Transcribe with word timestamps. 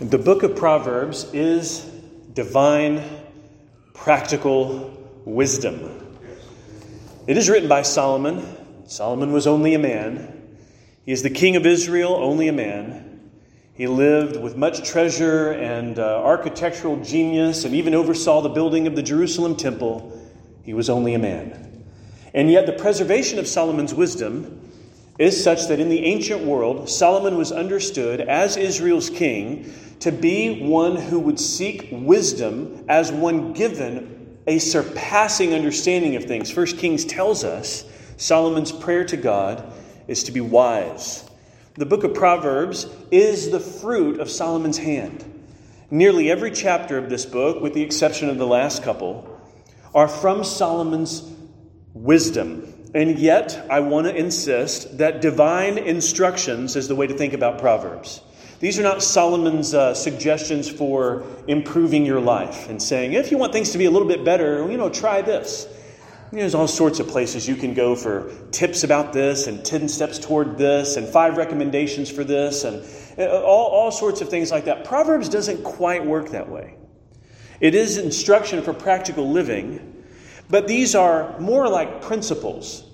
The 0.00 0.18
book 0.18 0.42
of 0.42 0.56
Proverbs 0.56 1.32
is 1.32 1.78
divine, 2.32 3.00
practical 3.92 4.92
wisdom. 5.24 6.18
It 7.28 7.36
is 7.36 7.48
written 7.48 7.68
by 7.68 7.82
Solomon. 7.82 8.44
Solomon 8.88 9.32
was 9.32 9.46
only 9.46 9.72
a 9.74 9.78
man. 9.78 10.56
He 11.06 11.12
is 11.12 11.22
the 11.22 11.30
king 11.30 11.54
of 11.54 11.64
Israel, 11.64 12.12
only 12.12 12.48
a 12.48 12.52
man. 12.52 13.30
He 13.74 13.86
lived 13.86 14.42
with 14.42 14.56
much 14.56 14.82
treasure 14.82 15.52
and 15.52 15.96
uh, 16.00 16.24
architectural 16.24 17.00
genius 17.00 17.64
and 17.64 17.72
even 17.72 17.94
oversaw 17.94 18.40
the 18.40 18.48
building 18.48 18.88
of 18.88 18.96
the 18.96 19.02
Jerusalem 19.02 19.54
temple. 19.54 20.20
He 20.64 20.74
was 20.74 20.90
only 20.90 21.14
a 21.14 21.20
man. 21.20 21.84
And 22.34 22.50
yet, 22.50 22.66
the 22.66 22.72
preservation 22.72 23.38
of 23.38 23.46
Solomon's 23.46 23.94
wisdom 23.94 24.72
is 25.18 25.42
such 25.42 25.68
that 25.68 25.80
in 25.80 25.88
the 25.88 26.04
ancient 26.04 26.42
world, 26.42 26.88
Solomon 26.90 27.36
was 27.36 27.52
understood 27.52 28.20
as 28.20 28.56
Israel's 28.56 29.10
king 29.10 29.72
to 30.00 30.10
be 30.10 30.62
one 30.62 30.96
who 30.96 31.20
would 31.20 31.38
seek 31.38 31.88
wisdom 31.92 32.84
as 32.88 33.12
one 33.12 33.52
given 33.52 34.38
a 34.46 34.58
surpassing 34.58 35.54
understanding 35.54 36.16
of 36.16 36.24
things. 36.24 36.50
First 36.50 36.78
Kings 36.78 37.04
tells 37.04 37.44
us 37.44 37.84
Solomon's 38.16 38.72
prayer 38.72 39.04
to 39.04 39.16
God 39.16 39.72
is 40.08 40.24
to 40.24 40.32
be 40.32 40.40
wise. 40.40 41.28
The 41.76 41.86
book 41.86 42.04
of 42.04 42.14
Proverbs 42.14 42.86
is 43.10 43.50
the 43.50 43.60
fruit 43.60 44.20
of 44.20 44.30
Solomon's 44.30 44.78
hand. 44.78 45.30
Nearly 45.90 46.30
every 46.30 46.50
chapter 46.50 46.98
of 46.98 47.08
this 47.08 47.24
book, 47.24 47.62
with 47.62 47.74
the 47.74 47.82
exception 47.82 48.28
of 48.28 48.36
the 48.36 48.46
last 48.46 48.82
couple, 48.82 49.40
are 49.94 50.08
from 50.08 50.44
Solomon's 50.44 51.22
wisdom. 51.92 52.73
And 52.94 53.18
yet, 53.18 53.66
I 53.68 53.80
want 53.80 54.06
to 54.06 54.14
insist 54.14 54.98
that 54.98 55.20
divine 55.20 55.78
instructions 55.78 56.76
is 56.76 56.86
the 56.86 56.94
way 56.94 57.08
to 57.08 57.14
think 57.14 57.32
about 57.32 57.58
Proverbs. 57.58 58.20
These 58.60 58.78
are 58.78 58.84
not 58.84 59.02
Solomon's 59.02 59.74
uh, 59.74 59.94
suggestions 59.94 60.70
for 60.70 61.24
improving 61.48 62.06
your 62.06 62.20
life 62.20 62.68
and 62.68 62.80
saying, 62.80 63.14
if 63.14 63.32
you 63.32 63.36
want 63.36 63.52
things 63.52 63.72
to 63.72 63.78
be 63.78 63.86
a 63.86 63.90
little 63.90 64.06
bit 64.06 64.24
better, 64.24 64.70
you 64.70 64.76
know, 64.76 64.88
try 64.88 65.22
this. 65.22 65.66
There's 66.30 66.54
all 66.54 66.66
sorts 66.66 67.00
of 67.00 67.08
places 67.08 67.48
you 67.48 67.56
can 67.56 67.74
go 67.74 67.94
for 67.94 68.32
tips 68.50 68.84
about 68.84 69.12
this 69.12 69.46
and 69.46 69.64
10 69.64 69.88
steps 69.88 70.18
toward 70.18 70.56
this 70.56 70.96
and 70.96 71.06
five 71.06 71.36
recommendations 71.36 72.10
for 72.10 72.24
this 72.24 72.64
and 72.64 72.84
uh, 73.18 73.42
all, 73.42 73.66
all 73.66 73.90
sorts 73.90 74.20
of 74.20 74.28
things 74.28 74.50
like 74.50 74.64
that. 74.64 74.84
Proverbs 74.84 75.28
doesn't 75.28 75.62
quite 75.62 76.04
work 76.04 76.30
that 76.30 76.48
way. 76.48 76.76
It 77.60 77.74
is 77.74 77.98
instruction 77.98 78.62
for 78.62 78.72
practical 78.72 79.30
living, 79.30 79.93
but 80.50 80.68
these 80.68 80.94
are 80.94 81.38
more 81.38 81.68
like 81.68 82.02
principles. 82.02 82.84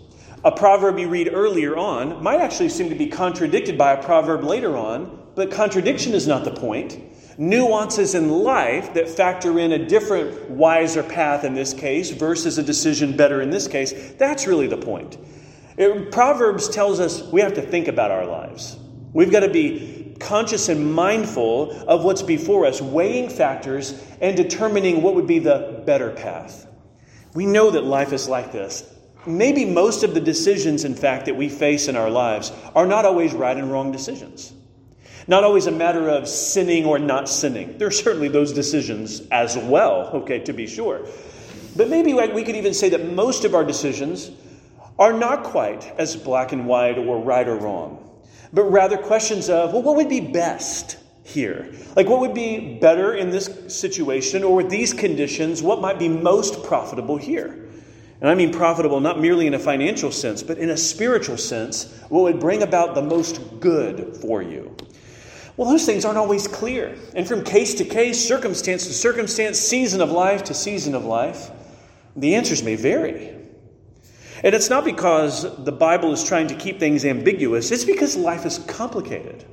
A 0.45 0.53
proverb 0.53 0.99
you 0.99 1.09
read 1.09 1.31
earlier 1.33 1.77
on 1.77 2.23
might 2.23 2.41
actually 2.41 2.71
seem 2.71 2.89
to 2.89 2.95
be 2.95 3.07
contradicted 3.07 3.77
by 3.77 3.93
a 3.93 4.03
proverb 4.03 4.43
later 4.45 4.77
on 4.77 5.21
but 5.35 5.51
contradiction 5.51 6.13
is 6.13 6.27
not 6.27 6.45
the 6.45 6.51
point. 6.51 7.01
Nuances 7.39 8.15
in 8.15 8.29
life 8.29 8.93
that 8.95 9.09
factor 9.09 9.59
in 9.59 9.73
a 9.73 9.87
different, 9.87 10.51
wiser 10.51 11.03
path 11.03 11.45
in 11.45 11.55
this 11.55 11.73
case 11.73 12.11
versus 12.11 12.59
a 12.59 12.63
decision 12.63 13.17
better 13.17 13.41
in 13.41 13.51
this 13.51 13.67
case, 13.67 14.13
that's 14.19 14.47
really 14.47 14.67
the 14.67 14.77
point. 14.77 15.17
It, 15.77 16.13
Proverbs 16.13 16.69
tells 16.69 17.01
us 17.01 17.23
we 17.33 17.41
have 17.41 17.55
to 17.55 17.63
think 17.63 17.89
about 17.89 18.11
our 18.11 18.27
lives. 18.27 18.77
We've 19.13 19.33
got 19.33 19.41
to 19.41 19.49
be 19.49 20.15
conscious 20.21 20.69
and 20.69 20.93
mindful 20.93 21.73
of 21.89 22.05
what's 22.05 22.23
before 22.23 22.67
us, 22.67 22.83
weighing 22.83 23.31
factors 23.31 24.05
and 24.21 24.37
determining 24.37 25.01
what 25.01 25.15
would 25.15 25.27
be 25.27 25.39
the 25.39 25.83
better 25.87 26.11
path. 26.11 26.67
We 27.35 27.47
know 27.47 27.71
that 27.71 27.85
life 27.85 28.13
is 28.13 28.29
like 28.29 28.53
this. 28.53 28.85
Maybe 29.27 29.65
most 29.65 30.03
of 30.03 30.15
the 30.15 30.21
decisions, 30.21 30.85
in 30.85 30.95
fact, 30.95 31.27
that 31.27 31.37
we 31.37 31.49
face 31.49 31.89
in 31.89 31.97
our 31.97 32.11
lives 32.11 32.53
are 32.75 32.87
not 32.87 33.05
always 33.05 33.35
right 33.35 33.57
and 33.57 33.71
wrong 33.71 33.93
decisions. 33.93 34.53
Not 35.29 35.45
always 35.45 35.67
a 35.67 35.71
matter 35.71 36.09
of 36.09 36.27
sinning 36.27 36.87
or 36.87 36.99
not 36.99 37.29
sinning. 37.29 37.79
There 37.79 37.87
are 37.89 37.93
certainly 37.93 38.29
those 38.29 38.53
decisions 38.53 39.23
as 39.31 39.57
well, 39.57 40.11
okay, 40.15 40.41
to 40.41 40.53
be 40.53 40.67
sure. 40.67 41.07
But 41.77 41.89
maybe 41.89 42.15
we 42.15 42.43
could 42.43 42.57
even 42.57 42.75
say 42.75 42.89
that 42.89 43.13
most 43.13 43.45
of 43.45 43.55
our 43.55 43.65
decisions 43.65 44.31
are 44.99 45.13
not 45.13 45.45
quite 45.45 45.85
as 45.99 46.17
black 46.17 46.53
and 46.53 46.67
white 46.67 46.99
or 46.99 47.19
right 47.21 47.47
or 47.47 47.57
wrong, 47.57 48.21
but 48.53 48.65
rather 48.65 48.97
questions 48.97 49.49
of, 49.49 49.73
well, 49.73 49.83
what 49.83 49.97
would 49.97 50.09
be 50.09 50.21
best 50.21 50.97
here? 51.23 51.73
Like, 51.97 52.09
what 52.09 52.21
would 52.21 52.35
be 52.35 52.79
better 52.79 53.15
in 53.15 53.31
this 53.31 53.51
situation 53.69 54.43
or 54.43 54.57
with 54.57 54.71
these 54.71 54.93
conditions? 54.93 55.63
What 55.63 55.81
might 55.81 55.99
be 55.99 56.09
most 56.09 56.65
profitable 56.65 57.17
here? 57.17 57.67
And 58.21 58.29
I 58.29 58.35
mean 58.35 58.53
profitable 58.53 59.01
not 59.01 59.19
merely 59.21 59.47
in 59.47 59.55
a 59.55 59.59
financial 59.59 60.13
sense, 60.13 60.43
but 60.43 60.59
in 60.59 60.71
a 60.71 60.77
spiritual 60.77 61.39
sense, 61.39 61.93
what 62.09 62.23
would 62.23 62.41
bring 62.41 62.63
about 62.63 62.95
the 62.95 63.03
most 63.03 63.61
good 63.61 64.17
for 64.17 64.43
you. 64.43 64.77
Well, 65.57 65.71
those 65.71 65.87
things 65.87 66.05
aren't 66.05 66.19
always 66.19 66.47
clear. 66.47 66.97
And 67.15 67.27
from 67.27 67.45
case 67.45 67.75
to 67.75 67.85
case, 67.85 68.27
circumstance 68.27 68.87
to 68.87 68.93
circumstance, 68.93 69.59
season 69.59 70.01
of 70.01 70.11
life 70.11 70.45
to 70.45 70.55
season 70.55 70.95
of 70.95 71.05
life, 71.05 71.51
the 72.17 72.35
answers 72.35 72.63
may 72.63 72.77
vary. 72.77 73.37
And 74.43 74.55
it's 74.55 74.71
not 74.71 74.85
because 74.85 75.65
the 75.65 75.73
Bible 75.73 76.13
is 76.13 76.25
trying 76.25 76.47
to 76.49 76.55
keep 76.55 76.79
things 76.79 77.05
ambiguous, 77.05 77.71
it's 77.71 77.85
because 77.85 78.17
life 78.17 78.47
is 78.47 78.59
complicated. 78.59 79.45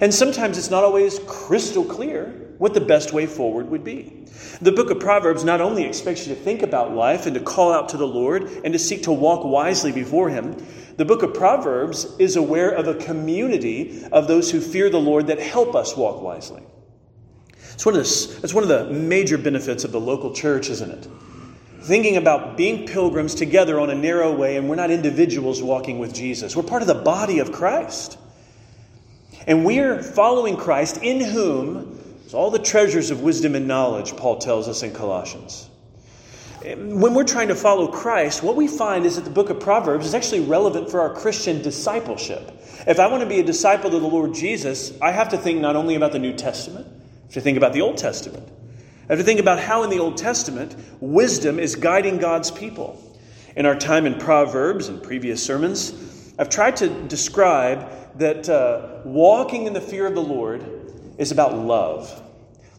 And 0.00 0.12
sometimes 0.12 0.58
it's 0.58 0.70
not 0.70 0.84
always 0.84 1.20
crystal 1.26 1.84
clear 1.84 2.44
what 2.58 2.74
the 2.74 2.80
best 2.80 3.12
way 3.12 3.26
forward 3.26 3.68
would 3.70 3.84
be. 3.84 4.26
The 4.60 4.72
book 4.72 4.90
of 4.90 5.00
Proverbs 5.00 5.44
not 5.44 5.60
only 5.60 5.84
expects 5.84 6.26
you 6.26 6.34
to 6.34 6.40
think 6.40 6.62
about 6.62 6.94
life 6.94 7.26
and 7.26 7.34
to 7.34 7.40
call 7.40 7.72
out 7.72 7.88
to 7.90 7.96
the 7.96 8.06
Lord 8.06 8.44
and 8.64 8.72
to 8.72 8.78
seek 8.78 9.04
to 9.04 9.12
walk 9.12 9.44
wisely 9.44 9.92
before 9.92 10.28
Him, 10.28 10.56
the 10.96 11.04
book 11.04 11.22
of 11.22 11.34
Proverbs 11.34 12.06
is 12.18 12.36
aware 12.36 12.70
of 12.70 12.86
a 12.86 12.94
community 12.94 14.04
of 14.12 14.28
those 14.28 14.50
who 14.50 14.60
fear 14.60 14.90
the 14.90 15.00
Lord 15.00 15.26
that 15.26 15.40
help 15.40 15.74
us 15.74 15.96
walk 15.96 16.22
wisely. 16.22 16.62
It's 17.72 17.84
one 17.84 17.96
of 17.96 18.04
the, 18.04 18.40
it's 18.44 18.54
one 18.54 18.62
of 18.62 18.68
the 18.68 18.92
major 18.92 19.36
benefits 19.36 19.82
of 19.82 19.90
the 19.90 20.00
local 20.00 20.32
church, 20.32 20.70
isn't 20.70 20.90
it? 20.90 21.08
Thinking 21.82 22.16
about 22.16 22.56
being 22.56 22.86
pilgrims 22.86 23.34
together 23.34 23.80
on 23.80 23.90
a 23.90 23.94
narrow 23.94 24.34
way, 24.34 24.56
and 24.56 24.68
we're 24.68 24.76
not 24.76 24.90
individuals 24.90 25.60
walking 25.62 25.98
with 25.98 26.14
Jesus. 26.14 26.54
We're 26.54 26.62
part 26.62 26.82
of 26.82 26.88
the 26.88 26.94
body 26.94 27.40
of 27.40 27.50
Christ. 27.50 28.16
And 29.46 29.64
we're 29.64 30.02
following 30.02 30.56
Christ, 30.56 30.98
in 31.02 31.20
whom 31.20 32.00
is 32.26 32.34
all 32.34 32.50
the 32.50 32.58
treasures 32.58 33.10
of 33.10 33.22
wisdom 33.22 33.54
and 33.54 33.68
knowledge, 33.68 34.16
Paul 34.16 34.38
tells 34.38 34.68
us 34.68 34.82
in 34.82 34.92
Colossians 34.92 35.68
when 36.64 37.12
we're 37.12 37.24
trying 37.24 37.48
to 37.48 37.54
follow 37.54 37.88
Christ, 37.88 38.42
what 38.42 38.56
we 38.56 38.66
find 38.66 39.04
is 39.04 39.16
that 39.16 39.24
the 39.24 39.30
book 39.30 39.50
of 39.50 39.60
Proverbs 39.60 40.06
is 40.06 40.14
actually 40.14 40.40
relevant 40.40 40.90
for 40.90 41.00
our 41.00 41.12
Christian 41.12 41.60
discipleship. 41.60 42.50
If 42.86 42.98
I 42.98 43.06
want 43.06 43.22
to 43.22 43.28
be 43.28 43.38
a 43.38 43.44
disciple 43.44 43.94
of 43.94 44.00
the 44.00 44.08
Lord 44.08 44.32
Jesus, 44.32 44.92
I 45.02 45.10
have 45.10 45.28
to 45.30 45.38
think 45.38 45.60
not 45.60 45.76
only 45.76 45.94
about 45.94 46.12
the 46.12 46.18
New 46.18 46.32
Testament, 46.32 46.86
I 46.86 47.22
have 47.24 47.32
to 47.34 47.40
think 47.42 47.58
about 47.58 47.74
the 47.74 47.82
Old 47.82 47.98
Testament. 47.98 48.48
I 48.48 49.12
have 49.12 49.18
to 49.18 49.24
think 49.24 49.40
about 49.40 49.58
how 49.58 49.82
in 49.82 49.90
the 49.90 49.98
Old 49.98 50.16
Testament 50.16 50.74
wisdom 51.00 51.58
is 51.58 51.76
guiding 51.76 52.16
God's 52.16 52.50
people. 52.50 53.00
In 53.56 53.66
our 53.66 53.76
time 53.76 54.06
in 54.06 54.18
Proverbs 54.18 54.88
and 54.88 55.02
previous 55.02 55.42
sermons, 55.42 55.92
I've 56.36 56.48
tried 56.48 56.76
to 56.76 56.88
describe 56.88 57.88
that 58.18 58.48
uh, 58.48 59.00
walking 59.04 59.66
in 59.66 59.72
the 59.72 59.80
fear 59.80 60.06
of 60.06 60.14
the 60.14 60.22
Lord 60.22 60.64
is 61.16 61.30
about 61.30 61.56
love. 61.56 62.22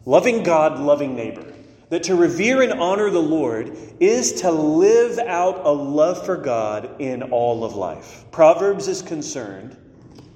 Loving 0.04 0.42
God, 0.42 0.78
loving 0.78 1.16
neighbor. 1.16 1.52
That 1.88 2.02
to 2.04 2.16
revere 2.16 2.62
and 2.62 2.72
honor 2.72 3.10
the 3.10 3.22
Lord 3.22 3.76
is 3.98 4.40
to 4.42 4.50
live 4.50 5.18
out 5.18 5.64
a 5.64 5.70
love 5.70 6.26
for 6.26 6.36
God 6.36 7.00
in 7.00 7.22
all 7.22 7.64
of 7.64 7.76
life. 7.76 8.24
Proverbs 8.30 8.88
is 8.88 9.02
concerned 9.02 9.76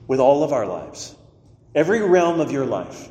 with 0.07 0.21
all 0.21 0.43
of 0.43 0.53
our 0.53 0.67
lives, 0.67 1.15
every 1.75 2.01
realm 2.01 2.41
of 2.41 2.51
your 2.51 2.65
life, 2.65 3.09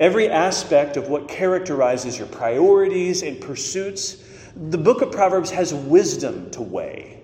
every 0.00 0.28
aspect 0.28 0.96
of 0.96 1.08
what 1.08 1.28
characterizes 1.28 2.18
your 2.18 2.28
priorities 2.28 3.22
and 3.22 3.40
pursuits. 3.40 4.24
The 4.56 4.78
book 4.78 5.00
of 5.00 5.12
Proverbs 5.12 5.50
has 5.50 5.72
wisdom 5.72 6.50
to 6.52 6.62
weigh. 6.62 7.23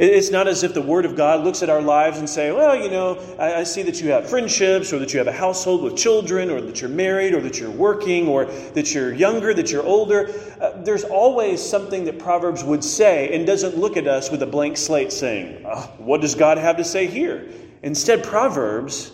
It's 0.00 0.30
not 0.30 0.48
as 0.48 0.62
if 0.62 0.72
the 0.72 0.80
Word 0.80 1.04
of 1.04 1.14
God 1.14 1.44
looks 1.44 1.62
at 1.62 1.68
our 1.68 1.82
lives 1.82 2.20
and 2.20 2.28
say, 2.28 2.50
well, 2.52 2.74
you 2.74 2.90
know, 2.90 3.18
I, 3.38 3.56
I, 3.56 3.64
see 3.64 3.82
that 3.82 4.00
you 4.00 4.08
have 4.12 4.30
friendships 4.30 4.94
or 4.94 4.98
that 4.98 5.12
you 5.12 5.18
have 5.18 5.28
a 5.28 5.32
household 5.32 5.82
with 5.82 5.94
children 5.94 6.50
or 6.50 6.62
that 6.62 6.80
you're 6.80 6.88
married 6.88 7.34
or 7.34 7.42
that 7.42 7.60
you're 7.60 7.70
working 7.70 8.26
or 8.26 8.46
that 8.46 8.94
you're 8.94 9.12
younger, 9.12 9.52
that 9.52 9.70
you're 9.70 9.84
older. 9.84 10.30
Uh, 10.58 10.80
there's 10.84 11.04
always 11.04 11.62
something 11.62 12.06
that 12.06 12.18
Proverbs 12.18 12.64
would 12.64 12.82
say 12.82 13.36
and 13.36 13.46
doesn't 13.46 13.76
look 13.76 13.98
at 13.98 14.06
us 14.06 14.30
with 14.30 14.42
a 14.42 14.46
blank 14.46 14.78
slate 14.78 15.12
saying, 15.12 15.66
oh, 15.68 15.92
what 15.98 16.22
does 16.22 16.34
God 16.34 16.56
have 16.56 16.78
to 16.78 16.84
say 16.84 17.06
here? 17.06 17.46
Instead, 17.82 18.24
Proverbs 18.24 19.12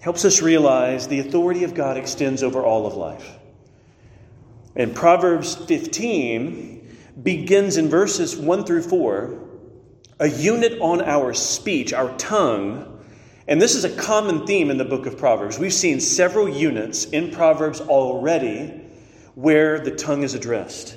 helps 0.00 0.24
us 0.24 0.40
realize 0.40 1.06
the 1.06 1.20
authority 1.20 1.64
of 1.64 1.74
God 1.74 1.98
extends 1.98 2.42
over 2.42 2.62
all 2.62 2.86
of 2.86 2.94
life. 2.94 3.36
And 4.74 4.96
Proverbs 4.96 5.54
15 5.54 6.96
begins 7.22 7.76
in 7.76 7.90
verses 7.90 8.38
1 8.38 8.64
through 8.64 8.84
4 8.84 9.47
a 10.20 10.28
unit 10.28 10.80
on 10.80 11.00
our 11.02 11.32
speech, 11.34 11.92
our 11.92 12.16
tongue. 12.16 13.00
And 13.46 13.62
this 13.62 13.74
is 13.74 13.84
a 13.84 13.96
common 13.96 14.46
theme 14.46 14.70
in 14.70 14.78
the 14.78 14.84
book 14.84 15.06
of 15.06 15.16
Proverbs. 15.16 15.58
We've 15.58 15.72
seen 15.72 16.00
several 16.00 16.48
units 16.48 17.04
in 17.06 17.30
Proverbs 17.30 17.80
already 17.80 18.82
where 19.34 19.78
the 19.78 19.92
tongue 19.92 20.22
is 20.22 20.34
addressed. 20.34 20.96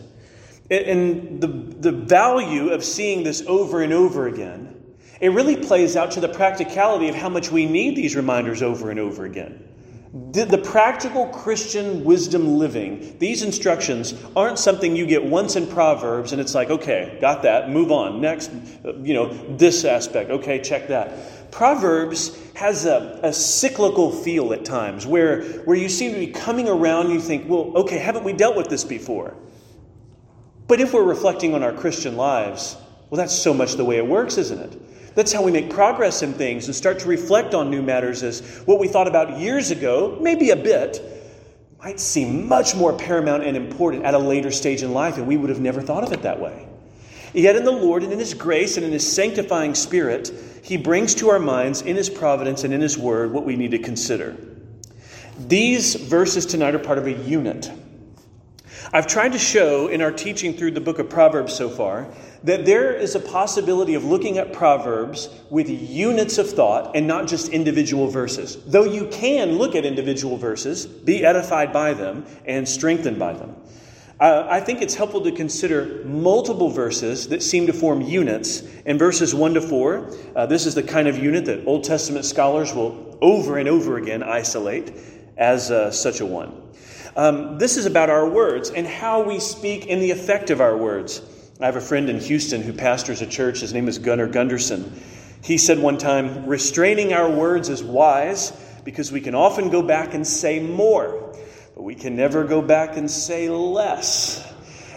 And 0.69 1.39
the, 1.41 1.47
the 1.47 1.91
value 1.91 2.69
of 2.69 2.83
seeing 2.83 3.23
this 3.23 3.43
over 3.45 3.81
and 3.81 3.93
over 3.93 4.27
again, 4.27 4.75
it 5.19 5.29
really 5.29 5.55
plays 5.55 5.95
out 5.95 6.11
to 6.11 6.19
the 6.19 6.29
practicality 6.29 7.07
of 7.09 7.15
how 7.15 7.29
much 7.29 7.51
we 7.51 7.65
need 7.65 7.95
these 7.95 8.15
reminders 8.15 8.63
over 8.63 8.89
and 8.89 8.99
over 8.99 9.25
again. 9.25 9.67
The, 10.13 10.57
practical 10.57 11.27
Christian 11.27 12.03
wisdom 12.03 12.57
living, 12.57 13.17
these 13.19 13.43
instructions 13.43 14.13
aren't 14.35 14.59
something 14.59 14.93
you 14.93 15.05
get 15.05 15.23
once 15.23 15.55
in 15.55 15.67
Proverbs 15.67 16.33
and 16.33 16.41
it's 16.41 16.53
like, 16.53 16.69
okay, 16.69 17.17
got 17.21 17.43
that, 17.43 17.69
move 17.69 17.93
on. 17.93 18.19
Next, 18.19 18.51
uh, 18.83 18.97
you 18.97 19.13
know, 19.13 19.33
this 19.55 19.85
aspect, 19.85 20.29
okay, 20.29 20.59
check 20.59 20.89
that. 20.89 21.49
Proverbs 21.49 22.37
has 22.55 22.85
a, 22.85 23.21
a 23.23 23.31
cyclical 23.31 24.11
feel 24.11 24.51
at 24.51 24.65
times 24.65 25.07
where, 25.07 25.43
where 25.59 25.77
you 25.77 25.87
seem 25.87 26.11
to 26.11 26.19
be 26.19 26.27
coming 26.27 26.67
around 26.67 27.05
and 27.05 27.13
you 27.13 27.21
think, 27.21 27.49
well, 27.49 27.71
okay, 27.77 27.97
haven't 27.97 28.25
we 28.25 28.33
dealt 28.33 28.57
with 28.57 28.67
this 28.67 28.83
before? 28.83 29.33
But 30.67 30.81
if 30.81 30.93
we're 30.93 31.03
reflecting 31.03 31.55
on 31.55 31.63
our 31.63 31.73
Christian 31.73 32.17
lives, 32.17 32.75
well, 33.09 33.17
that's 33.17 33.35
so 33.35 33.53
much 33.53 33.75
the 33.75 33.85
way 33.85 33.95
it 33.97 34.07
works, 34.07 34.37
isn't 34.37 34.59
it? 34.59 34.81
That's 35.13 35.33
how 35.33 35.43
we 35.43 35.51
make 35.51 35.69
progress 35.69 36.21
in 36.21 36.33
things 36.33 36.67
and 36.67 36.75
start 36.75 36.99
to 36.99 37.07
reflect 37.07 37.53
on 37.53 37.69
new 37.69 37.81
matters 37.81 38.23
as 38.23 38.41
what 38.65 38.79
we 38.79 38.87
thought 38.87 39.07
about 39.07 39.39
years 39.39 39.71
ago, 39.71 40.17
maybe 40.21 40.51
a 40.51 40.55
bit, 40.55 41.01
might 41.83 41.99
seem 41.99 42.47
much 42.47 42.75
more 42.75 42.93
paramount 42.93 43.43
and 43.43 43.57
important 43.57 44.05
at 44.05 44.13
a 44.13 44.17
later 44.17 44.51
stage 44.51 44.83
in 44.83 44.93
life, 44.93 45.17
and 45.17 45.27
we 45.27 45.35
would 45.35 45.49
have 45.49 45.59
never 45.59 45.81
thought 45.81 46.03
of 46.03 46.13
it 46.13 46.21
that 46.21 46.39
way. 46.39 46.67
Yet 47.33 47.55
in 47.55 47.65
the 47.65 47.71
Lord 47.71 48.03
and 48.03 48.13
in 48.13 48.19
His 48.19 48.33
grace 48.33 48.77
and 48.77 48.85
in 48.85 48.91
His 48.91 49.11
sanctifying 49.11 49.73
Spirit, 49.75 50.31
He 50.63 50.77
brings 50.77 51.15
to 51.15 51.29
our 51.29 51.39
minds, 51.39 51.81
in 51.81 51.95
His 51.95 52.09
providence 52.09 52.63
and 52.63 52.73
in 52.73 52.81
His 52.81 52.97
Word, 52.97 53.31
what 53.31 53.45
we 53.45 53.55
need 53.55 53.71
to 53.71 53.79
consider. 53.79 54.35
These 55.39 55.95
verses 55.95 56.45
tonight 56.45 56.75
are 56.75 56.79
part 56.79 56.97
of 56.97 57.07
a 57.07 57.13
unit. 57.13 57.71
I've 58.93 59.07
tried 59.07 59.31
to 59.31 59.39
show 59.39 59.87
in 59.87 60.01
our 60.01 60.11
teaching 60.11 60.53
through 60.53 60.71
the 60.71 60.81
book 60.81 60.99
of 60.99 61.09
Proverbs 61.09 61.53
so 61.53 61.69
far 61.69 62.07
that 62.43 62.65
there 62.65 62.93
is 62.93 63.15
a 63.15 63.19
possibility 63.19 63.93
of 63.93 64.03
looking 64.03 64.37
at 64.37 64.51
Proverbs 64.51 65.29
with 65.49 65.69
units 65.69 66.37
of 66.37 66.49
thought 66.49 66.95
and 66.95 67.07
not 67.07 67.27
just 67.27 67.49
individual 67.49 68.07
verses. 68.07 68.57
Though 68.65 68.85
you 68.85 69.07
can 69.07 69.57
look 69.57 69.75
at 69.75 69.85
individual 69.85 70.37
verses, 70.37 70.85
be 70.85 71.23
edified 71.23 71.71
by 71.71 71.93
them, 71.93 72.25
and 72.45 72.67
strengthened 72.67 73.19
by 73.19 73.33
them. 73.33 73.55
Uh, 74.19 74.47
I 74.49 74.59
think 74.59 74.83
it's 74.83 74.93
helpful 74.93 75.21
to 75.21 75.31
consider 75.31 76.03
multiple 76.05 76.69
verses 76.69 77.27
that 77.29 77.41
seem 77.41 77.65
to 77.65 77.73
form 77.73 78.01
units. 78.01 78.61
In 78.85 78.99
verses 78.99 79.33
1 79.33 79.55
to 79.55 79.61
4, 79.61 80.11
uh, 80.35 80.45
this 80.45 80.67
is 80.67 80.75
the 80.75 80.83
kind 80.83 81.07
of 81.07 81.17
unit 81.17 81.45
that 81.45 81.65
Old 81.65 81.83
Testament 81.83 82.25
scholars 82.25 82.73
will 82.73 83.17
over 83.21 83.57
and 83.57 83.67
over 83.67 83.97
again 83.97 84.21
isolate 84.21 84.93
as 85.37 85.71
uh, 85.71 85.89
such 85.89 86.19
a 86.19 86.25
one. 86.25 86.55
Um, 87.15 87.57
this 87.57 87.77
is 87.77 87.85
about 87.85 88.09
our 88.09 88.29
words 88.29 88.69
and 88.69 88.85
how 88.85 89.23
we 89.23 89.39
speak 89.39 89.89
and 89.89 90.01
the 90.01 90.11
effect 90.11 90.49
of 90.49 90.61
our 90.61 90.77
words. 90.77 91.21
I 91.61 91.67
have 91.67 91.75
a 91.75 91.81
friend 91.81 92.09
in 92.09 92.19
Houston 92.19 92.63
who 92.63 92.73
pastors 92.73 93.21
a 93.21 93.27
church. 93.27 93.59
His 93.59 93.71
name 93.71 93.87
is 93.87 93.99
Gunner 93.99 94.27
Gundersen. 94.27 94.91
He 95.43 95.59
said 95.59 95.77
one 95.77 95.99
time, 95.99 96.47
restraining 96.47 97.13
our 97.13 97.29
words 97.29 97.69
is 97.69 97.83
wise 97.83 98.51
because 98.83 99.11
we 99.11 99.21
can 99.21 99.35
often 99.35 99.69
go 99.69 99.83
back 99.83 100.15
and 100.15 100.25
say 100.25 100.59
more, 100.59 101.35
but 101.75 101.83
we 101.83 101.93
can 101.93 102.15
never 102.15 102.45
go 102.45 102.63
back 102.63 102.97
and 102.97 103.11
say 103.11 103.47
less. 103.47 104.50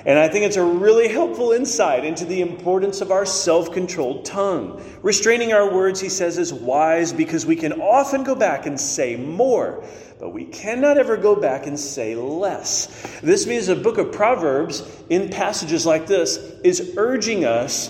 And 0.06 0.18
I 0.18 0.28
think 0.28 0.44
it's 0.44 0.56
a 0.56 0.64
really 0.64 1.08
helpful 1.08 1.52
insight 1.52 2.04
into 2.04 2.26
the 2.26 2.42
importance 2.42 3.00
of 3.00 3.10
our 3.10 3.24
self 3.24 3.72
controlled 3.72 4.24
tongue. 4.26 4.82
Restraining 5.02 5.52
our 5.54 5.72
words, 5.72 5.98
he 6.00 6.10
says, 6.10 6.36
is 6.36 6.52
wise 6.52 7.12
because 7.12 7.46
we 7.46 7.56
can 7.56 7.80
often 7.80 8.22
go 8.22 8.34
back 8.34 8.66
and 8.66 8.78
say 8.78 9.16
more, 9.16 9.82
but 10.20 10.30
we 10.30 10.44
cannot 10.44 10.98
ever 10.98 11.16
go 11.16 11.34
back 11.34 11.66
and 11.66 11.80
say 11.80 12.14
less. 12.16 13.20
This 13.22 13.46
means 13.46 13.68
the 13.68 13.76
book 13.76 13.96
of 13.96 14.12
Proverbs, 14.12 14.86
in 15.08 15.30
passages 15.30 15.86
like 15.86 16.06
this, 16.06 16.36
is 16.62 16.94
urging 16.98 17.46
us 17.46 17.88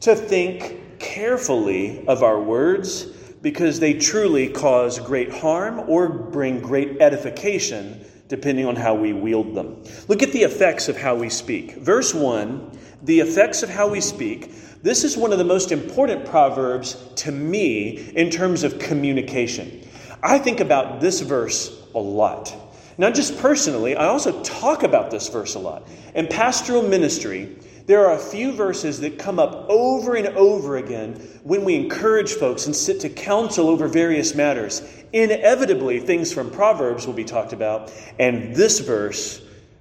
to 0.00 0.14
think 0.14 1.00
carefully 1.00 2.06
of 2.06 2.22
our 2.22 2.40
words 2.40 3.06
because 3.42 3.80
they 3.80 3.94
truly 3.94 4.48
cause 4.48 4.98
great 4.98 5.32
harm 5.32 5.80
or 5.88 6.08
bring 6.08 6.60
great 6.60 7.00
edification 7.00 8.04
depending 8.28 8.66
on 8.66 8.76
how 8.76 8.94
we 8.94 9.12
wield 9.12 9.54
them. 9.54 9.82
Look 10.06 10.22
at 10.22 10.32
the 10.32 10.42
effects 10.42 10.88
of 10.88 10.96
how 10.96 11.16
we 11.16 11.28
speak. 11.28 11.76
Verse 11.76 12.14
1 12.14 12.78
the 13.02 13.20
effects 13.20 13.62
of 13.62 13.70
how 13.70 13.88
we 13.88 14.00
speak. 14.00 14.52
This 14.82 15.04
is 15.04 15.16
one 15.16 15.32
of 15.32 15.38
the 15.38 15.44
most 15.44 15.72
important 15.72 16.24
proverbs 16.24 16.96
to 17.16 17.32
me 17.32 18.10
in 18.14 18.30
terms 18.30 18.64
of 18.64 18.78
communication. 18.78 19.86
I 20.22 20.38
think 20.38 20.60
about 20.60 21.00
this 21.00 21.20
verse 21.20 21.80
a 21.94 21.98
lot. 21.98 22.54
Not 22.96 23.14
just 23.14 23.38
personally, 23.38 23.94
I 23.94 24.06
also 24.06 24.42
talk 24.42 24.82
about 24.82 25.10
this 25.10 25.28
verse 25.28 25.54
a 25.54 25.60
lot. 25.60 25.86
In 26.14 26.26
pastoral 26.26 26.82
ministry, 26.82 27.56
there 27.86 28.04
are 28.04 28.16
a 28.16 28.18
few 28.18 28.52
verses 28.52 29.00
that 29.00 29.18
come 29.18 29.38
up 29.38 29.66
over 29.70 30.16
and 30.16 30.26
over 30.36 30.76
again 30.76 31.14
when 31.44 31.64
we 31.64 31.76
encourage 31.76 32.32
folks 32.32 32.66
and 32.66 32.74
sit 32.74 33.00
to 33.00 33.08
counsel 33.08 33.68
over 33.68 33.86
various 33.86 34.34
matters. 34.34 34.82
Inevitably, 35.12 36.00
things 36.00 36.32
from 36.32 36.50
Proverbs 36.50 37.06
will 37.06 37.14
be 37.14 37.24
talked 37.24 37.52
about, 37.52 37.92
and 38.18 38.54
this 38.54 38.80
verse, 38.80 39.40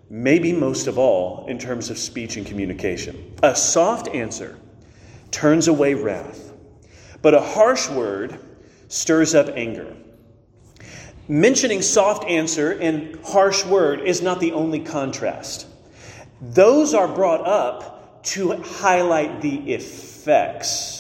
maybe 0.10 0.54
most 0.54 0.88
of 0.88 0.98
all, 0.98 1.46
in 1.48 1.58
terms 1.60 1.90
of 1.90 1.98
speech 1.98 2.38
and 2.38 2.46
communication. 2.46 3.34
A 3.44 3.56
soft 3.56 4.08
answer 4.10 4.58
turns 5.32 5.68
away 5.68 5.94
wrath, 5.94 6.54
but 7.22 7.34
a 7.34 7.42
harsh 7.42 7.90
word 7.90 8.40
stirs 8.88 9.36
up 9.36 9.50
anger. 9.50 9.96
Mentioning 11.28 11.82
soft 11.82 12.24
answer 12.24 12.72
and 12.72 13.20
harsh 13.26 13.66
word 13.66 14.00
is 14.02 14.22
not 14.22 14.40
the 14.40 14.54
only 14.54 14.80
contrast. 14.80 15.68
Those 16.42 16.94
are 16.94 17.08
brought 17.08 17.46
up 17.46 18.24
to 18.28 18.52
highlight 18.52 19.42
the 19.42 19.74
effects. 19.74 20.97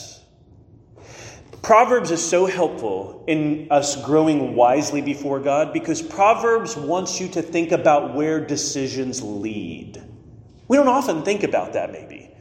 Proverbs 1.68 2.12
is 2.12 2.25
so 2.25 2.46
helpful 2.46 3.25
in 3.28 3.68
us 3.69 4.02
growing 4.06 4.56
wisely 4.56 5.02
before 5.02 5.42
God 5.42 5.74
because 5.74 6.02
Proverbs 6.02 6.78
wants 6.78 7.19
you 7.19 7.28
to 7.28 7.42
think 7.42 7.74
about 7.74 8.16
where 8.16 8.40
decisions 8.40 9.22
lead. 9.22 10.02
We 10.69 10.78
don't 10.78 10.88
often 10.88 11.24
think 11.24 11.44
about 11.44 11.74
that, 11.74 11.92
maybe. 11.92 12.31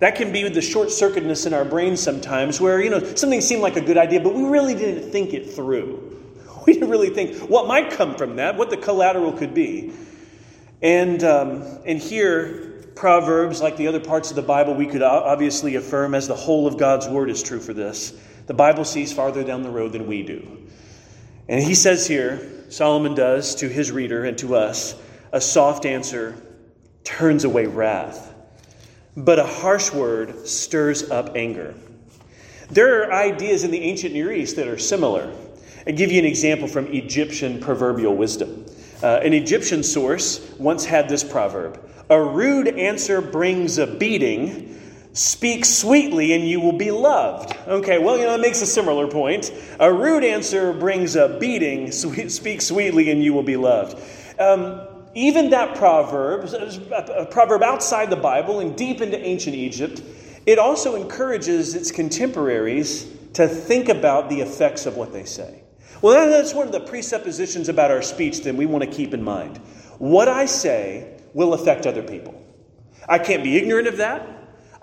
That 0.00 0.16
can 0.16 0.32
be 0.32 0.48
the 0.48 0.60
short 0.60 0.90
circuitness 0.90 1.46
in 1.46 1.54
our 1.54 1.64
brains 1.64 2.02
sometimes 2.02 2.60
where, 2.60 2.82
you 2.82 2.90
know, 2.90 3.14
something 3.14 3.40
seemed 3.40 3.62
like 3.62 3.76
a 3.76 3.80
good 3.80 3.96
idea, 3.96 4.20
but 4.20 4.34
we 4.34 4.42
really 4.42 4.74
didn't 4.74 5.12
think 5.12 5.32
it 5.32 5.52
through. 5.52 6.08
We 6.66 6.72
didn't 6.72 6.90
really 6.90 7.10
think 7.10 7.36
what 7.48 7.68
might 7.68 7.92
come 7.92 8.16
from 8.16 8.34
that, 8.36 8.56
what 8.56 8.70
the 8.70 8.76
collateral 8.76 9.32
could 9.32 9.54
be. 9.54 9.92
And, 10.82 11.22
um, 11.22 11.62
and 11.86 12.00
here, 12.00 12.82
Proverbs, 12.96 13.62
like 13.62 13.76
the 13.76 13.86
other 13.86 14.00
parts 14.00 14.30
of 14.30 14.36
the 14.36 14.42
Bible, 14.42 14.74
we 14.74 14.86
could 14.86 15.02
obviously 15.02 15.76
affirm 15.76 16.16
as 16.16 16.26
the 16.26 16.34
whole 16.34 16.66
of 16.66 16.78
God's 16.78 17.06
word 17.06 17.30
is 17.30 17.44
true 17.44 17.60
for 17.60 17.72
this. 17.72 18.12
The 18.46 18.54
Bible 18.54 18.84
sees 18.84 19.12
farther 19.12 19.44
down 19.44 19.62
the 19.62 19.70
road 19.70 19.92
than 19.92 20.06
we 20.06 20.22
do. 20.22 20.58
And 21.48 21.62
he 21.62 21.74
says 21.74 22.06
here, 22.06 22.40
Solomon 22.68 23.14
does 23.14 23.54
to 23.56 23.68
his 23.68 23.90
reader 23.90 24.24
and 24.24 24.38
to 24.38 24.56
us, 24.56 24.94
a 25.32 25.40
soft 25.40 25.86
answer 25.86 26.34
turns 27.04 27.44
away 27.44 27.66
wrath, 27.66 28.34
but 29.16 29.38
a 29.38 29.44
harsh 29.44 29.92
word 29.92 30.46
stirs 30.46 31.10
up 31.10 31.36
anger. 31.36 31.74
There 32.70 33.02
are 33.04 33.12
ideas 33.12 33.64
in 33.64 33.70
the 33.70 33.82
ancient 33.82 34.14
Near 34.14 34.32
East 34.32 34.56
that 34.56 34.68
are 34.68 34.78
similar. 34.78 35.30
I'll 35.86 35.94
give 35.94 36.10
you 36.10 36.18
an 36.18 36.24
example 36.24 36.68
from 36.68 36.86
Egyptian 36.86 37.60
proverbial 37.60 38.16
wisdom. 38.16 38.64
Uh, 39.02 39.20
an 39.22 39.32
Egyptian 39.32 39.82
source 39.82 40.54
once 40.58 40.84
had 40.84 41.08
this 41.08 41.24
proverb 41.24 41.78
A 42.08 42.22
rude 42.22 42.68
answer 42.68 43.20
brings 43.20 43.78
a 43.78 43.86
beating. 43.86 44.80
Speak 45.14 45.66
sweetly 45.66 46.32
and 46.32 46.48
you 46.48 46.58
will 46.60 46.72
be 46.72 46.90
loved. 46.90 47.54
Okay, 47.66 47.98
well, 47.98 48.16
you 48.16 48.24
know, 48.24 48.34
it 48.34 48.40
makes 48.40 48.62
a 48.62 48.66
similar 48.66 49.06
point. 49.06 49.52
A 49.78 49.92
rude 49.92 50.24
answer 50.24 50.72
brings 50.72 51.16
a 51.16 51.36
beating. 51.38 51.92
Speak 51.92 52.62
sweetly 52.62 53.10
and 53.10 53.22
you 53.22 53.34
will 53.34 53.42
be 53.42 53.56
loved. 53.56 54.02
Um, 54.38 54.80
even 55.14 55.50
that 55.50 55.76
proverb, 55.76 56.44
a 56.92 57.26
proverb 57.26 57.62
outside 57.62 58.08
the 58.08 58.16
Bible 58.16 58.60
and 58.60 58.74
deep 58.74 59.02
into 59.02 59.18
ancient 59.18 59.54
Egypt, 59.54 60.02
it 60.46 60.58
also 60.58 60.96
encourages 60.96 61.74
its 61.74 61.90
contemporaries 61.90 63.04
to 63.34 63.46
think 63.46 63.90
about 63.90 64.30
the 64.30 64.40
effects 64.40 64.86
of 64.86 64.96
what 64.96 65.12
they 65.12 65.24
say. 65.24 65.62
Well, 66.00 66.30
that's 66.30 66.54
one 66.54 66.66
of 66.66 66.72
the 66.72 66.80
presuppositions 66.80 67.68
about 67.68 67.90
our 67.90 68.02
speech 68.02 68.40
that 68.44 68.54
we 68.54 68.66
want 68.66 68.82
to 68.84 68.90
keep 68.90 69.12
in 69.12 69.22
mind. 69.22 69.58
What 69.98 70.28
I 70.28 70.46
say 70.46 71.20
will 71.34 71.52
affect 71.52 71.86
other 71.86 72.02
people. 72.02 72.42
I 73.08 73.18
can't 73.18 73.44
be 73.44 73.56
ignorant 73.56 73.86
of 73.86 73.98
that. 73.98 74.31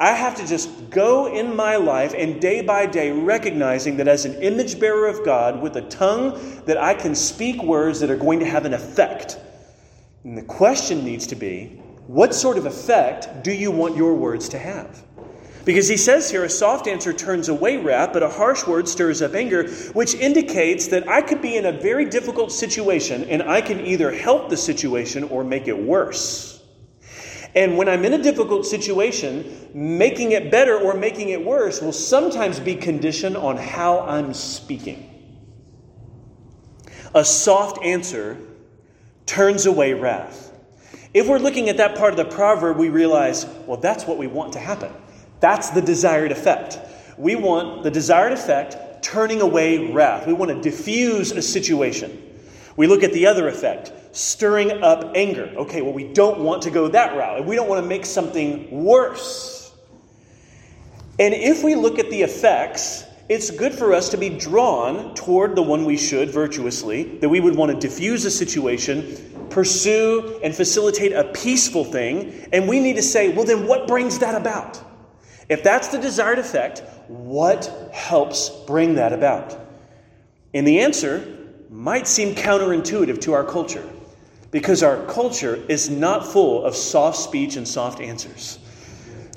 I 0.02 0.14
have 0.14 0.36
to 0.36 0.48
just 0.48 0.90
go 0.90 1.28
in 1.28 1.54
my 1.58 1.76
life 1.76 2.14
and 2.18 2.40
day 2.40 2.62
by 2.62 2.86
day 2.86 3.12
recognizing 3.12 3.98
that 3.98 4.08
as 4.08 4.24
an 4.24 4.36
image 4.36 4.80
bearer 4.80 5.08
of 5.08 5.26
God 5.26 5.62
with 5.62 5.76
a 5.76 5.82
tongue 5.82 6.64
that 6.66 6.78
I 6.78 6.94
can 6.94 7.14
speak 7.14 7.62
words 7.62 8.00
that 8.00 8.10
are 8.10 8.16
going 8.16 8.40
to 8.40 8.46
have 8.46 8.64
an 8.64 8.74
effect. 8.74 9.38
And 10.24 10.38
the 10.38 10.44
question 10.44 11.04
needs 11.04 11.28
to 11.28 11.36
be 11.36 11.82
what 12.08 12.34
sort 12.34 12.58
of 12.58 12.66
effect 12.66 13.44
do 13.44 13.52
you 13.52 13.72
want 13.72 13.98
your 13.98 14.16
words 14.16 14.48
to 14.50 14.58
have? 14.58 15.04
Because 15.66 15.90
he 15.90 15.98
says 15.98 16.32
here, 16.32 16.46
a 16.46 16.50
soft 16.50 16.88
answer 16.88 17.12
turns 17.12 17.50
away 17.50 17.76
wrath, 17.76 18.12
but 18.14 18.24
a 18.24 18.30
harsh 18.30 18.66
word 18.66 18.88
stirs 18.88 19.22
up 19.22 19.36
anger, 19.36 19.70
which 19.92 20.16
indicates 20.16 20.88
that 20.88 21.10
I 21.10 21.22
could 21.22 21.42
be 21.42 21.58
in 21.58 21.66
a 21.66 21.74
very 21.74 22.06
difficult 22.06 22.54
situation 22.54 23.26
and 23.26 23.44
I 23.44 23.60
can 23.60 23.82
either 23.82 24.12
help 24.12 24.50
the 24.50 24.56
situation 24.56 25.26
or 25.26 25.44
make 25.44 25.68
it 25.68 25.78
worse. 25.78 26.59
And 27.56 27.78
when 27.78 27.90
I'm 27.90 28.06
in 28.06 28.14
a 28.14 28.22
difficult 28.22 28.66
situation, 28.66 29.70
making 29.74 30.34
it 30.34 30.52
better 30.52 30.78
or 30.78 30.94
making 30.94 31.30
it 31.30 31.44
worse 31.44 31.82
will 31.82 31.92
sometimes 31.92 32.60
be 32.60 32.76
conditioned 32.76 33.36
on 33.36 33.58
how 33.58 34.02
I'm 34.02 34.34
speaking. 34.34 35.06
A 37.16 37.26
soft 37.26 37.84
answer 37.84 38.38
turns 39.26 39.66
away 39.66 39.94
wrath. 39.94 40.54
If 41.14 41.28
we're 41.28 41.40
looking 41.40 41.70
at 41.70 41.78
that 41.78 41.98
part 41.98 42.12
of 42.12 42.18
the 42.18 42.26
proverb, 42.26 42.78
we 42.78 42.90
realize, 42.90 43.48
well, 43.66 43.78
that's 43.78 44.06
what 44.06 44.20
we 44.20 44.28
want 44.28 44.54
to 44.54 44.60
happen. 44.60 44.94
That's 45.40 45.72
the 45.72 45.82
desired 45.82 46.32
effect. 46.32 46.78
We 47.18 47.36
want 47.36 47.84
the 47.84 47.90
desired 47.90 48.32
effect 48.32 49.04
turning 49.04 49.42
away 49.42 49.92
wrath. 49.92 50.28
We 50.28 50.34
want 50.34 50.52
to 50.52 50.62
diffuse 50.62 51.32
a 51.32 51.42
situation. 51.42 52.26
We 52.76 52.86
look 52.86 53.04
at 53.04 53.12
the 53.12 53.26
other 53.26 53.48
effect, 53.48 53.92
stirring 54.12 54.84
up 54.84 55.12
anger. 55.16 55.52
Okay, 55.58 55.82
well, 55.82 55.94
we 55.94 56.12
don't 56.12 56.40
want 56.40 56.64
to 56.64 56.72
go 56.72 56.88
that 56.88 57.16
route. 57.16 57.46
We 57.46 57.56
don't 57.56 57.70
want 57.70 57.84
to 57.84 57.88
make 57.88 58.06
something 58.06 58.84
worse. 58.84 59.72
And 61.20 61.34
if 61.34 61.64
we 61.64 61.76
look 61.76 62.00
at 62.00 62.10
the 62.10 62.22
effects, 62.22 63.04
it's 63.28 63.52
good 63.52 63.74
for 63.74 63.94
us 63.94 64.10
to 64.10 64.18
be 64.18 64.30
drawn 64.30 65.14
toward 65.14 65.56
the 65.56 65.62
one 65.62 65.86
we 65.86 65.98
should 65.98 66.32
virtuously, 66.32 67.04
that 67.20 67.30
we 67.30 67.40
would 67.40 67.56
want 67.56 67.72
to 67.72 67.88
diffuse 67.88 68.26
a 68.26 68.32
situation, 68.32 69.48
pursue 69.50 70.40
and 70.44 70.56
facilitate 70.56 71.12
a 71.12 71.26
peaceful 71.26 71.84
thing, 71.84 72.48
and 72.52 72.68
we 72.68 72.80
need 72.80 72.96
to 72.96 73.04
say, 73.04 73.30
well, 73.30 73.46
then 73.46 73.68
what 73.68 73.88
brings 73.88 74.20
that 74.20 74.34
about? 74.34 74.82
If 75.50 75.64
that's 75.64 75.90
the 75.90 75.98
desired 75.98 76.40
effect, 76.40 76.84
what 77.08 77.92
helps 77.92 78.50
bring 78.50 78.96
that 78.96 79.14
about? 79.14 79.58
And 80.54 80.68
the 80.68 80.80
answer 80.80 81.38
might 81.70 82.08
seem 82.08 82.34
counterintuitive 82.34 83.22
to 83.22 83.34
our 83.34 83.44
culture 83.44 83.88
because 84.52 84.84
our 84.84 85.06
culture 85.06 85.56
is 85.68 85.90
not 85.90 86.26
full 86.26 86.64
of 86.66 86.76
soft 86.76 87.18
speech 87.18 87.56
and 87.56 87.68
soft 87.68 88.02
answers. 88.02 88.60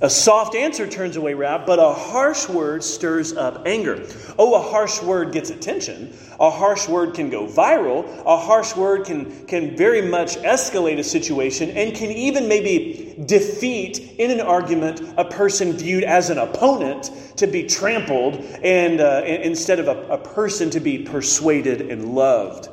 A 0.02 0.10
soft 0.10 0.56
answer 0.56 0.88
turns 0.88 1.16
away 1.16 1.32
wrath, 1.32 1.62
but 1.64 1.78
a 1.78 1.92
harsh 1.92 2.48
word 2.48 2.82
stirs 2.82 3.34
up 3.34 3.62
anger. 3.66 4.04
Oh, 4.36 4.56
a 4.56 4.60
harsh 4.60 5.00
word 5.00 5.30
gets 5.30 5.50
attention. 5.50 6.12
A 6.40 6.50
harsh 6.50 6.88
word 6.88 7.14
can 7.14 7.30
go 7.30 7.46
viral. 7.46 8.04
A 8.26 8.36
harsh 8.36 8.74
word 8.74 9.04
can, 9.04 9.46
can 9.46 9.76
very 9.76 10.02
much 10.02 10.38
escalate 10.38 10.98
a 10.98 11.04
situation 11.04 11.70
and 11.70 11.94
can 11.94 12.10
even 12.10 12.48
maybe 12.48 13.14
defeat 13.26 14.16
in 14.18 14.32
an 14.32 14.40
argument 14.40 15.02
a 15.16 15.24
person 15.24 15.72
viewed 15.72 16.02
as 16.02 16.30
an 16.30 16.38
opponent 16.38 17.12
to 17.36 17.46
be 17.46 17.68
trampled 17.68 18.34
and 18.64 19.00
uh, 19.00 19.22
instead 19.24 19.78
of 19.78 19.86
a, 19.86 20.14
a 20.14 20.18
person 20.18 20.68
to 20.70 20.80
be 20.80 20.98
persuaded 20.98 21.80
and 21.80 22.12
loved. 22.12 22.68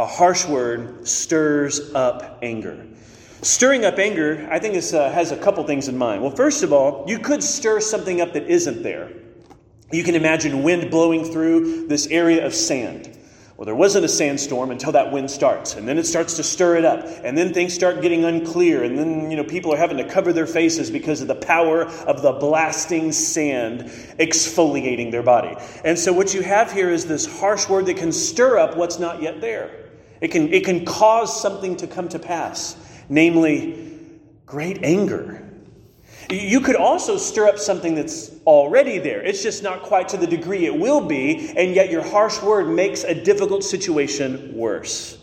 A 0.00 0.06
harsh 0.06 0.46
word 0.46 1.06
stirs 1.06 1.92
up 1.94 2.38
anger. 2.40 2.86
Stirring 3.42 3.84
up 3.84 3.98
anger, 3.98 4.48
I 4.50 4.58
think, 4.58 4.72
this 4.72 4.94
uh, 4.94 5.10
has 5.10 5.30
a 5.30 5.36
couple 5.36 5.62
things 5.64 5.88
in 5.88 5.98
mind. 5.98 6.22
Well, 6.22 6.30
first 6.30 6.62
of 6.62 6.72
all, 6.72 7.04
you 7.06 7.18
could 7.18 7.42
stir 7.42 7.80
something 7.80 8.22
up 8.22 8.32
that 8.32 8.48
isn't 8.48 8.82
there. 8.82 9.12
You 9.92 10.02
can 10.02 10.14
imagine 10.14 10.62
wind 10.62 10.90
blowing 10.90 11.30
through 11.30 11.86
this 11.88 12.06
area 12.06 12.46
of 12.46 12.54
sand. 12.54 13.14
Well, 13.58 13.66
there 13.66 13.74
wasn't 13.74 14.06
a 14.06 14.08
sandstorm 14.08 14.70
until 14.70 14.92
that 14.92 15.12
wind 15.12 15.30
starts, 15.30 15.74
and 15.74 15.86
then 15.86 15.98
it 15.98 16.06
starts 16.06 16.36
to 16.36 16.42
stir 16.42 16.76
it 16.76 16.86
up, 16.86 17.04
and 17.22 17.36
then 17.36 17.52
things 17.52 17.74
start 17.74 18.00
getting 18.00 18.24
unclear, 18.24 18.82
and 18.84 18.96
then 18.96 19.30
you 19.30 19.36
know 19.36 19.44
people 19.44 19.74
are 19.74 19.76
having 19.76 19.98
to 19.98 20.08
cover 20.08 20.32
their 20.32 20.46
faces 20.46 20.90
because 20.90 21.20
of 21.20 21.28
the 21.28 21.34
power 21.34 21.84
of 21.84 22.22
the 22.22 22.32
blasting 22.32 23.12
sand 23.12 23.80
exfoliating 24.18 25.10
their 25.10 25.22
body. 25.22 25.54
And 25.84 25.98
so 25.98 26.10
what 26.10 26.32
you 26.32 26.40
have 26.40 26.72
here 26.72 26.88
is 26.88 27.04
this 27.04 27.26
harsh 27.38 27.68
word 27.68 27.84
that 27.84 27.98
can 27.98 28.12
stir 28.12 28.56
up 28.58 28.78
what's 28.78 28.98
not 28.98 29.20
yet 29.20 29.42
there. 29.42 29.89
It 30.20 30.28
can 30.28 30.52
it 30.52 30.64
can 30.64 30.84
cause 30.84 31.40
something 31.40 31.76
to 31.76 31.86
come 31.86 32.08
to 32.08 32.18
pass 32.18 32.76
namely 33.10 33.90
great 34.46 34.82
anger. 34.82 35.46
You 36.30 36.60
could 36.60 36.76
also 36.76 37.16
stir 37.16 37.48
up 37.48 37.58
something 37.58 37.96
that's 37.96 38.30
already 38.46 38.98
there. 38.98 39.20
It's 39.20 39.42
just 39.42 39.64
not 39.64 39.82
quite 39.82 40.08
to 40.10 40.16
the 40.16 40.28
degree 40.28 40.64
it 40.64 40.78
will 40.78 41.00
be, 41.00 41.52
and 41.56 41.74
yet 41.74 41.90
your 41.90 42.02
harsh 42.02 42.40
word 42.40 42.68
makes 42.68 43.02
a 43.02 43.14
difficult 43.14 43.64
situation 43.64 44.54
worse. 44.54 45.18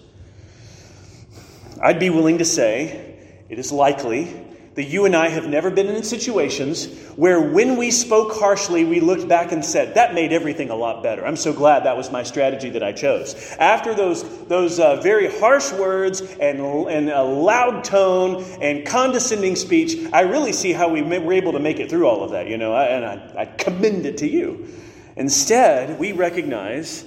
I'd 1.82 2.00
be 2.00 2.10
willing 2.10 2.40
to 2.40 2.46
say 2.46 3.16
it 3.48 3.58
is 3.58 3.72
likely 3.72 4.47
that 4.78 4.84
you 4.84 5.06
and 5.06 5.16
I 5.16 5.30
have 5.30 5.48
never 5.48 5.72
been 5.72 5.88
in 5.88 6.04
situations 6.04 6.86
where 7.16 7.42
when 7.42 7.78
we 7.78 7.90
spoke 7.90 8.34
harshly, 8.34 8.86
we 8.86 9.00
looked 9.00 9.28
back 9.28 9.52
and 9.52 9.66
said, 9.66 9.96
That 9.96 10.14
made 10.14 10.32
everything 10.32 10.70
a 10.70 10.76
lot 10.76 11.02
better. 11.02 11.26
I'm 11.26 11.36
so 11.36 11.52
glad 11.52 11.86
that 11.86 11.98
was 11.98 12.12
my 12.12 12.22
strategy 12.22 12.70
that 12.70 12.84
I 12.84 12.92
chose. 12.92 13.34
After 13.58 13.96
those, 13.96 14.46
those 14.46 14.80
uh, 14.80 15.02
very 15.02 15.36
harsh 15.40 15.74
words 15.74 16.22
and, 16.22 16.60
and 16.60 17.10
a 17.10 17.24
loud 17.24 17.86
tone 17.86 18.44
and 18.62 18.86
condescending 18.86 19.56
speech, 19.56 19.98
I 20.14 20.22
really 20.22 20.54
see 20.54 20.74
how 20.74 20.90
we 20.90 21.02
were 21.02 21.34
able 21.34 21.54
to 21.54 21.60
make 21.60 21.80
it 21.80 21.90
through 21.90 22.08
all 22.08 22.24
of 22.24 22.30
that, 22.32 22.48
you 22.48 22.60
know, 22.60 22.76
and 22.78 23.04
I, 23.04 23.34
I 23.36 23.46
commend 23.46 24.06
it 24.06 24.18
to 24.20 24.30
you. 24.30 24.68
Instead, 25.16 25.98
we 25.98 26.12
recognize 26.12 27.04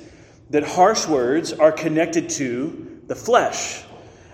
that 0.51 0.65
harsh 0.65 1.07
words 1.07 1.53
are 1.53 1.71
connected 1.71 2.31
to 2.31 3.01
the 3.07 3.15
flesh 3.15 3.85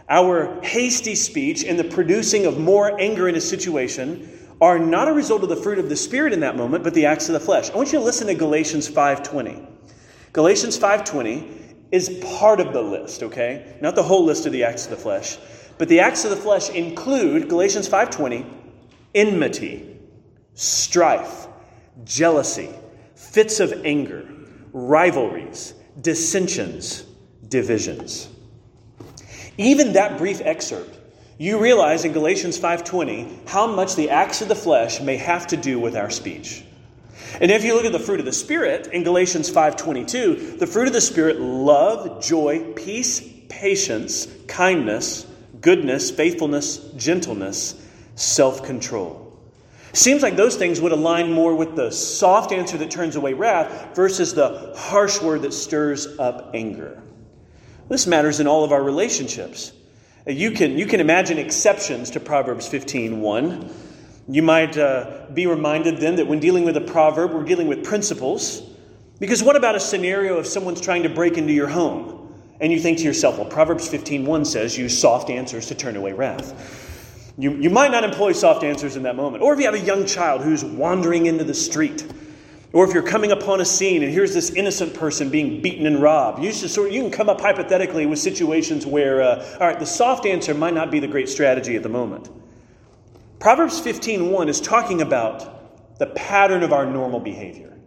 our 0.09 0.61
hasty 0.63 1.15
speech 1.15 1.65
and 1.65 1.79
the 1.79 1.85
producing 1.85 2.47
of 2.47 2.59
more 2.59 2.99
anger 3.01 3.29
in 3.29 3.35
a 3.35 3.41
situation 3.41 4.31
are 4.61 4.79
not 4.79 5.09
a 5.09 5.13
result 5.13 5.43
of 5.43 5.49
the 5.49 5.57
fruit 5.57 5.79
of 5.79 5.89
the 5.89 5.97
spirit 5.97 6.33
in 6.33 6.41
that 6.41 6.57
moment, 6.57 6.85
but 6.85 6.95
the 6.95 7.07
acts 7.07 7.29
of 7.29 7.35
the 7.35 7.41
flesh. 7.41 7.71
I 7.71 7.77
want 7.77 7.93
you 7.93 7.99
to 7.99 8.05
listen 8.05 8.27
to 8.29 8.35
Galatians 8.35 8.89
5:20. 8.89 9.67
Galatians 10.33 10.79
5:20 10.79 11.45
is 11.93 12.09
part 12.39 12.61
of 12.61 12.73
the 12.73 12.83
list, 12.83 13.23
okay? 13.23 13.77
Not 13.81 13.95
the 13.95 14.03
whole 14.03 14.25
list 14.25 14.47
of 14.47 14.53
the 14.53 14.65
acts 14.65 14.85
of 14.85 14.91
the 14.91 14.97
flesh, 14.97 15.39
but 15.79 15.89
the 15.89 16.01
acts 16.01 16.25
of 16.25 16.31
the 16.31 16.37
flesh 16.37 16.71
include 16.71 17.49
Galatians 17.49 17.89
5:20, 17.89 18.47
enmity, 19.15 19.99
strife, 20.55 21.47
jealousy, 22.05 22.71
fits 23.15 23.61
of 23.61 23.85
anger, 23.85 24.27
rivalries, 24.73 25.75
dissensions, 26.01 27.05
divisions. 27.47 28.29
Even 29.59 29.95
that 29.95 30.19
brief 30.19 30.41
excerpt, 30.43 30.99
you 31.39 31.59
realize 31.59 32.05
in 32.05 32.13
Galatians 32.13 32.59
5:20 32.59 33.27
how 33.47 33.67
much 33.67 33.95
the 33.95 34.11
acts 34.11 34.43
of 34.43 34.49
the 34.49 34.55
flesh 34.55 35.01
may 35.01 35.17
have 35.17 35.47
to 35.49 35.57
do 35.57 35.79
with 35.79 35.97
our 35.97 36.11
speech. 36.11 36.63
And 37.41 37.51
if 37.51 37.65
you 37.65 37.75
look 37.75 37.85
at 37.85 37.93
the 37.93 37.99
fruit 37.99 38.21
of 38.21 38.27
the 38.27 38.33
spirit 38.33 38.89
in 38.93 39.03
Galatians 39.03 39.51
5:22, 39.51 40.59
the 40.59 40.67
fruit 40.67 40.87
of 40.87 40.93
the 40.93 41.01
spirit 41.01 41.41
love, 41.41 42.23
joy, 42.23 42.61
peace, 42.75 43.23
patience, 43.49 44.29
kindness, 44.47 45.27
goodness, 45.61 46.11
faithfulness, 46.11 46.79
gentleness, 46.97 47.75
self-control. 48.15 49.23
Seems 49.93 50.23
like 50.23 50.37
those 50.37 50.57
things 50.57 50.81
would 50.81 50.93
align 50.93 51.33
more 51.33 51.55
with 51.55 51.75
the 51.75 51.91
soft 51.91 52.53
answer 52.53 52.77
that 52.79 52.91
turns 52.91 53.17
away 53.17 53.33
wrath 53.33 53.95
versus 53.95 54.35
the 54.35 54.73
harsh 54.77 55.21
word 55.23 55.43
that 55.43 55.55
stirs 55.55 56.07
up 56.19 56.51
anger. 56.55 57.03
This 57.89 58.07
matters 58.07 58.41
in 58.41 58.47
all 58.47 58.65
of 58.65 58.73
our 58.73 58.83
relationships. 58.83 59.73
You 60.27 60.51
can, 60.51 60.77
you 60.77 60.87
can 60.87 61.01
imagine 61.01 61.39
exceptions 61.39 62.11
to 62.11 62.21
Proverbs 62.21 62.67
15 62.67 63.21
1. 63.21 63.71
You 64.29 64.43
might 64.43 64.77
uh, 64.77 65.27
be 65.33 65.47
reminded 65.47 65.99
then 65.99 66.17
that 66.17 66.27
when 66.27 66.41
dealing 66.41 66.65
with 66.65 66.77
a 66.77 66.81
proverb, 66.81 67.33
we're 67.33 67.45
dealing 67.45 67.69
with 67.69 67.85
principles. 67.85 68.61
Because 69.21 69.43
what 69.43 69.55
about 69.55 69.77
a 69.77 69.81
scenario 69.81 70.41
if 70.41 70.47
someone's 70.47 70.81
trying 70.81 71.05
to 71.05 71.09
break 71.09 71.39
into 71.39 71.53
your 71.53 71.69
home 71.69 72.35
and 72.61 72.73
you 72.73 72.81
think 72.81 72.99
to 72.99 73.05
yourself, 73.05 73.39
well, 73.39 73.47
Proverbs 73.47 73.89
15:1 73.89 74.47
says 74.47 74.77
use 74.77 74.99
soft 74.99 75.31
answers 75.31 75.67
to 75.67 75.75
turn 75.75 75.95
away 75.97 76.13
wrath. 76.13 77.33
You, 77.39 77.53
you 77.53 77.71
might 77.71 77.93
not 77.93 78.03
employ 78.03 78.33
soft 78.33 78.65
answers 78.65 78.97
in 78.97 79.05
that 79.05 79.15
moment. 79.15 79.45
Or 79.45 79.53
if 79.53 79.61
you 79.61 79.67
have 79.67 79.75
a 79.75 79.81
young 79.81 80.07
child 80.07 80.41
who's 80.41 80.65
wandering 80.65 81.27
into 81.27 81.45
the 81.45 81.55
street 81.55 82.05
or 82.77 82.87
if 82.87 82.93
you're 82.93 83.03
coming 83.03 83.33
upon 83.33 83.63
a 83.63 83.65
scene 83.65 84.03
and 84.03 84.13
here's 84.13 84.35
this 84.35 84.51
innocent 84.51 84.93
person 84.93 85.31
being 85.31 85.63
beaten 85.63 85.87
and 85.87 86.03
robbed, 86.03 86.45
you, 86.45 86.53
sort 86.53 86.89
of, 86.89 86.95
you 86.95 87.01
can 87.01 87.11
come 87.11 87.31
up 87.31 87.41
hypothetically 87.41 88.05
with 88.05 88.19
situations 88.19 88.85
where, 88.85 89.23
uh, 89.23 89.57
all 89.59 89.67
right, 89.67 89.79
the 89.79 89.87
soft 89.87 90.27
answer 90.27 90.53
might 90.53 90.75
not 90.75 90.91
be 90.91 91.01
the 91.01 91.09
great 91.09 91.31
strategy 91.31 91.75
at 91.75 91.83
the 91.83 91.89
moment. 91.89 92.29
Proverbs 93.39 93.81
15.1 93.81 94.49
is 94.51 94.61
talking 94.61 95.01
about 95.01 95.99
the 95.99 96.09
pattern 96.09 96.63
of 96.63 96.75
our 96.75 96.85
normal 96.85 97.19
behavior. 97.19 97.79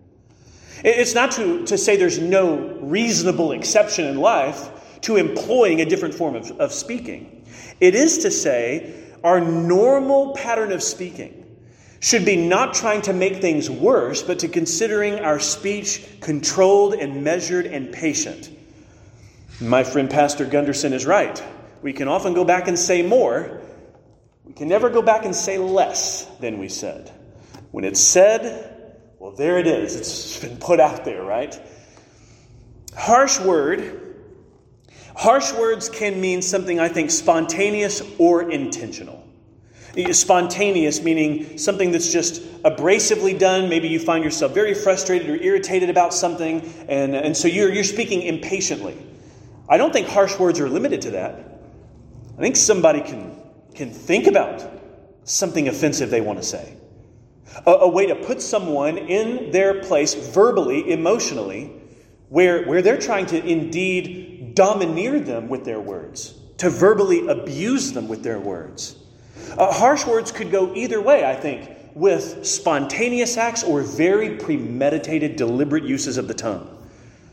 It's 0.84 1.14
not 1.14 1.34
to, 1.34 1.68
to 1.68 1.78
say 1.78 1.96
there's 1.96 2.18
no 2.18 2.58
reasonable 2.82 3.52
exception 3.52 4.06
in 4.06 4.18
life 4.18 5.02
to 5.02 5.18
employing 5.18 5.82
a 5.82 5.86
different 5.86 6.16
form 6.16 6.36
of, 6.36 6.50
of 6.60 6.74
speaking. 6.74 7.46
It 7.80 7.94
is 7.94 8.18
to 8.24 8.32
say 8.32 9.06
our 9.24 9.40
normal 9.40 10.34
pattern 10.34 10.72
of 10.72 10.82
speaking 10.82 11.39
should 12.00 12.26
be 12.26 12.36
not 12.36 12.74
trying 12.74 13.02
to 13.04 13.14
make 13.14 13.38
things 13.38 13.70
worse, 13.70 14.24
but 14.24 14.40
to 14.40 14.48
considering 14.48 15.20
our 15.20 15.40
speech 15.40 16.08
controlled 16.22 16.94
and 16.94 17.24
measured 17.24 17.66
and 17.66 17.92
patient. 17.92 18.50
My 19.60 19.84
friend 19.84 20.10
Pastor 20.10 20.46
Gundersen 20.46 20.94
is 20.94 21.06
right. 21.06 21.44
We 21.82 21.92
can 21.94 22.08
often 22.08 22.34
go 22.34 22.46
back 22.46 22.68
and 22.68 22.80
say 22.80 23.02
more. 23.02 23.62
We 24.46 24.54
can 24.54 24.70
never 24.70 24.90
go 24.90 25.02
back 25.02 25.26
and 25.26 25.36
say 25.36 25.58
less 25.58 26.26
than 26.40 26.58
we 26.58 26.70
said. 26.70 27.12
When 27.72 27.84
it's 27.84 28.00
said, 28.00 28.96
well, 29.20 29.32
there 29.32 29.60
it 29.60 29.68
is. 29.68 29.96
It's 29.96 30.40
been 30.40 30.58
put 30.58 30.80
out 30.80 31.04
there, 31.04 31.22
right? 31.22 31.60
Harsh 32.98 33.40
word. 33.40 34.16
Harsh 35.16 35.52
words 35.54 35.90
can 35.90 36.22
mean 36.22 36.42
something, 36.42 36.80
I 36.80 36.88
think, 36.88 37.12
spontaneous 37.12 38.02
or 38.18 38.50
intentional. 38.50 39.19
Spontaneous, 40.12 41.02
meaning 41.02 41.58
something 41.58 41.92
that's 41.92 42.12
just 42.12 42.42
abrasively 42.64 43.38
done. 43.38 43.70
Maybe 43.70 43.88
you 43.88 44.00
find 44.00 44.24
yourself 44.24 44.54
very 44.54 44.74
frustrated 44.74 45.30
or 45.30 45.36
irritated 45.36 45.90
about 45.90 46.14
something, 46.14 46.62
and, 46.88 47.16
and 47.16 47.36
so 47.36 47.48
you're, 47.48 47.74
you're 47.74 47.84
speaking 47.84 48.22
impatiently. 48.22 48.98
I 49.68 49.78
don't 49.78 49.94
think 49.94 50.08
harsh 50.08 50.38
words 50.38 50.60
are 50.60 50.70
limited 50.70 51.02
to 51.04 51.12
that. 51.12 51.62
I 52.38 52.42
think 52.42 52.56
somebody 52.56 53.02
can, 53.02 53.36
can 53.76 53.92
think 53.92 54.28
about 54.28 54.64
something 55.24 55.68
offensive 55.68 56.10
they 56.10 56.22
want 56.22 56.40
to 56.40 56.46
say. 56.46 56.76
A, 57.66 57.72
a 57.72 57.90
way 57.90 58.08
to 58.08 58.16
put 58.16 58.42
someone 58.42 58.98
in 58.98 59.52
their 59.52 59.82
place 59.82 60.14
verbally, 60.14 60.92
emotionally, 60.92 61.72
where, 62.30 62.66
where 62.66 62.82
they're 62.82 63.00
trying 63.00 63.26
to 63.28 63.46
indeed 63.46 64.56
domineer 64.56 65.20
them 65.20 65.50
with 65.50 65.66
their 65.66 65.80
words, 65.80 66.36
to 66.58 66.70
verbally 66.70 67.28
abuse 67.28 67.92
them 67.92 68.08
with 68.08 68.24
their 68.24 68.40
words. 68.40 68.96
Uh, 69.58 69.72
harsh 69.72 70.06
words 70.06 70.32
could 70.32 70.52
go 70.52 70.74
either 70.76 71.02
way, 71.02 71.26
I 71.26 71.36
think, 71.36 71.70
with 71.96 72.46
spontaneous 72.46 73.38
acts 73.38 73.64
or 73.64 73.82
very 73.82 74.38
premeditated, 74.38 75.36
deliberate 75.36 75.84
uses 75.84 76.18
of 76.18 76.28
the 76.28 76.34
tongue, 76.34 76.78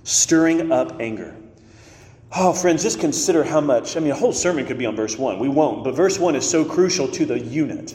stirring 0.04 0.73
up 0.73 1.00
anger. 1.00 1.37
Oh, 2.35 2.52
friends, 2.52 2.82
just 2.82 3.00
consider 3.00 3.44
how 3.44 3.61
much. 3.61 3.96
I 3.96 4.00
mean, 4.00 4.11
a 4.11 4.16
whole 4.16 4.32
sermon 4.32 4.66
could 4.66 4.78
be 4.78 4.87
on 4.87 4.96
verse 4.96 5.16
1. 5.16 5.38
We 5.38 5.49
won't, 5.49 5.85
but 5.85 5.94
verse 5.94 6.18
1 6.18 6.35
is 6.37 6.49
so 6.49 6.64
crucial 6.64 7.08
to 7.08 7.25
the 7.25 7.38
unit. 7.38 7.94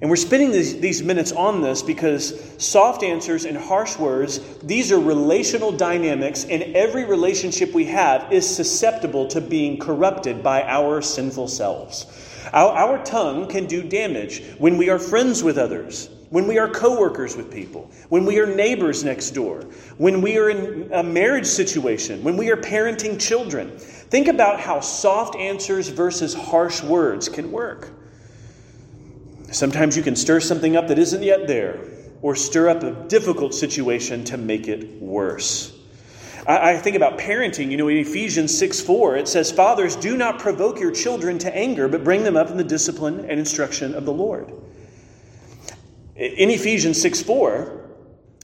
And 0.00 0.08
we're 0.08 0.16
spending 0.16 0.52
these, 0.52 0.78
these 0.78 1.02
minutes 1.02 1.32
on 1.32 1.60
this 1.60 1.82
because 1.82 2.40
soft 2.62 3.02
answers 3.02 3.44
and 3.44 3.56
harsh 3.56 3.98
words, 3.98 4.38
these 4.62 4.92
are 4.92 5.00
relational 5.00 5.72
dynamics, 5.72 6.44
and 6.44 6.62
every 6.76 7.04
relationship 7.04 7.72
we 7.72 7.86
have 7.86 8.32
is 8.32 8.48
susceptible 8.48 9.26
to 9.28 9.40
being 9.40 9.78
corrupted 9.78 10.40
by 10.40 10.62
our 10.62 11.02
sinful 11.02 11.48
selves. 11.48 12.06
Our, 12.52 12.72
our 12.72 13.04
tongue 13.04 13.48
can 13.48 13.66
do 13.66 13.82
damage 13.82 14.42
when 14.58 14.76
we 14.76 14.90
are 14.90 14.98
friends 14.98 15.42
with 15.42 15.58
others, 15.58 16.10
when 16.30 16.46
we 16.46 16.58
are 16.58 16.68
coworkers 16.68 17.36
with 17.36 17.50
people, 17.50 17.90
when 18.08 18.24
we 18.24 18.38
are 18.38 18.46
neighbors 18.46 19.04
next 19.04 19.30
door, 19.30 19.62
when 19.96 20.20
we 20.20 20.36
are 20.38 20.50
in 20.50 20.90
a 20.92 21.02
marriage 21.02 21.46
situation, 21.46 22.22
when 22.22 22.36
we 22.36 22.50
are 22.50 22.56
parenting 22.56 23.20
children. 23.20 23.78
Think 23.78 24.28
about 24.28 24.60
how 24.60 24.80
soft 24.80 25.36
answers 25.36 25.88
versus 25.88 26.34
harsh 26.34 26.82
words 26.82 27.28
can 27.28 27.50
work. 27.50 27.90
Sometimes 29.50 29.96
you 29.96 30.02
can 30.02 30.16
stir 30.16 30.40
something 30.40 30.76
up 30.76 30.88
that 30.88 30.98
isn't 30.98 31.22
yet 31.22 31.46
there, 31.46 31.80
or 32.20 32.34
stir 32.34 32.68
up 32.68 32.82
a 32.82 32.90
difficult 33.08 33.54
situation 33.54 34.24
to 34.24 34.36
make 34.36 34.68
it 34.68 35.00
worse. 35.00 35.77
I, 36.48 36.72
I 36.72 36.76
think 36.78 36.96
about 36.96 37.18
parenting. 37.18 37.70
You 37.70 37.76
know, 37.76 37.88
in 37.88 37.98
Ephesians 37.98 38.56
6 38.58 38.80
4, 38.80 39.16
it 39.18 39.28
says, 39.28 39.52
Fathers, 39.52 39.94
do 39.94 40.16
not 40.16 40.40
provoke 40.40 40.80
your 40.80 40.90
children 40.90 41.38
to 41.40 41.54
anger, 41.54 41.86
but 41.86 42.02
bring 42.02 42.24
them 42.24 42.36
up 42.36 42.50
in 42.50 42.56
the 42.56 42.64
discipline 42.64 43.20
and 43.20 43.38
instruction 43.38 43.94
of 43.94 44.04
the 44.04 44.12
Lord. 44.12 44.52
In 46.16 46.50
Ephesians 46.50 47.00
6 47.00 47.22
4, 47.22 47.90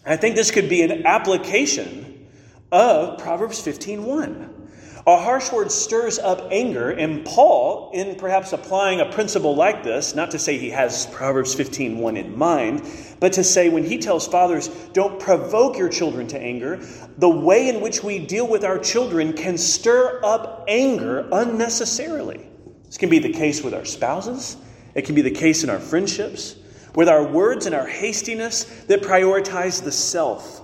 I 0.07 0.17
think 0.17 0.37
this 0.37 0.51
could 0.51 0.69
be 0.69 0.83
an 0.83 1.07
application 1.07 2.29
of 2.71 3.19
Proverbs 3.19 3.61
15 3.61 4.05
1. 4.05 4.64
A 5.07 5.19
harsh 5.19 5.53
word 5.53 5.71
stirs 5.71 6.19
up 6.19 6.49
anger, 6.51 6.91
and 6.91 7.27
Paul, 7.27 7.91
in 7.93 8.15
perhaps 8.15 8.55
applying 8.55 9.01
a 9.01 9.13
principle 9.13 9.55
like 9.55 9.85
this, 9.85 10.15
not 10.15 10.31
to 10.31 10.39
say 10.39 10.57
he 10.57 10.71
has 10.71 11.05
Proverbs 11.07 11.55
15:1 11.55 12.17
in 12.17 12.39
mind, 12.39 12.83
but 13.21 13.35
to 13.35 13.45
say 13.45 13.69
when 13.69 13.85
he 13.85 13.99
tells 13.99 14.27
fathers, 14.27 14.71
don't 14.95 15.21
provoke 15.21 15.77
your 15.77 15.91
children 15.91 16.27
to 16.29 16.39
anger, 16.39 16.81
the 17.19 17.29
way 17.29 17.69
in 17.69 17.83
which 17.83 18.03
we 18.03 18.19
deal 18.19 18.47
with 18.47 18.65
our 18.65 18.79
children 18.79 19.35
can 19.35 19.59
stir 19.59 20.21
up 20.25 20.65
anger 20.69 21.29
unnecessarily. 21.31 22.41
This 22.87 22.97
can 22.97 23.11
be 23.11 23.19
the 23.19 23.33
case 23.33 23.63
with 23.63 23.75
our 23.75 23.85
spouses, 23.85 24.57
it 24.95 25.03
can 25.03 25.15
be 25.15 25.23
the 25.23 25.31
case 25.31 25.63
in 25.63 25.69
our 25.69 25.81
friendships, 25.81 26.57
with 26.95 27.11
our 27.11 27.25
words 27.25 27.67
and 27.67 27.75
our 27.75 27.87
hastiness 27.87 28.65
that 28.87 29.03
prioritize 29.03 29.85
the 29.85 29.93
self. 29.93 30.63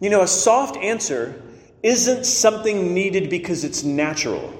You 0.00 0.10
know, 0.10 0.22
a 0.22 0.26
soft 0.26 0.76
answer 0.78 1.40
isn't 1.82 2.24
something 2.24 2.94
needed 2.94 3.28
because 3.28 3.64
it's 3.64 3.82
natural. 3.82 4.52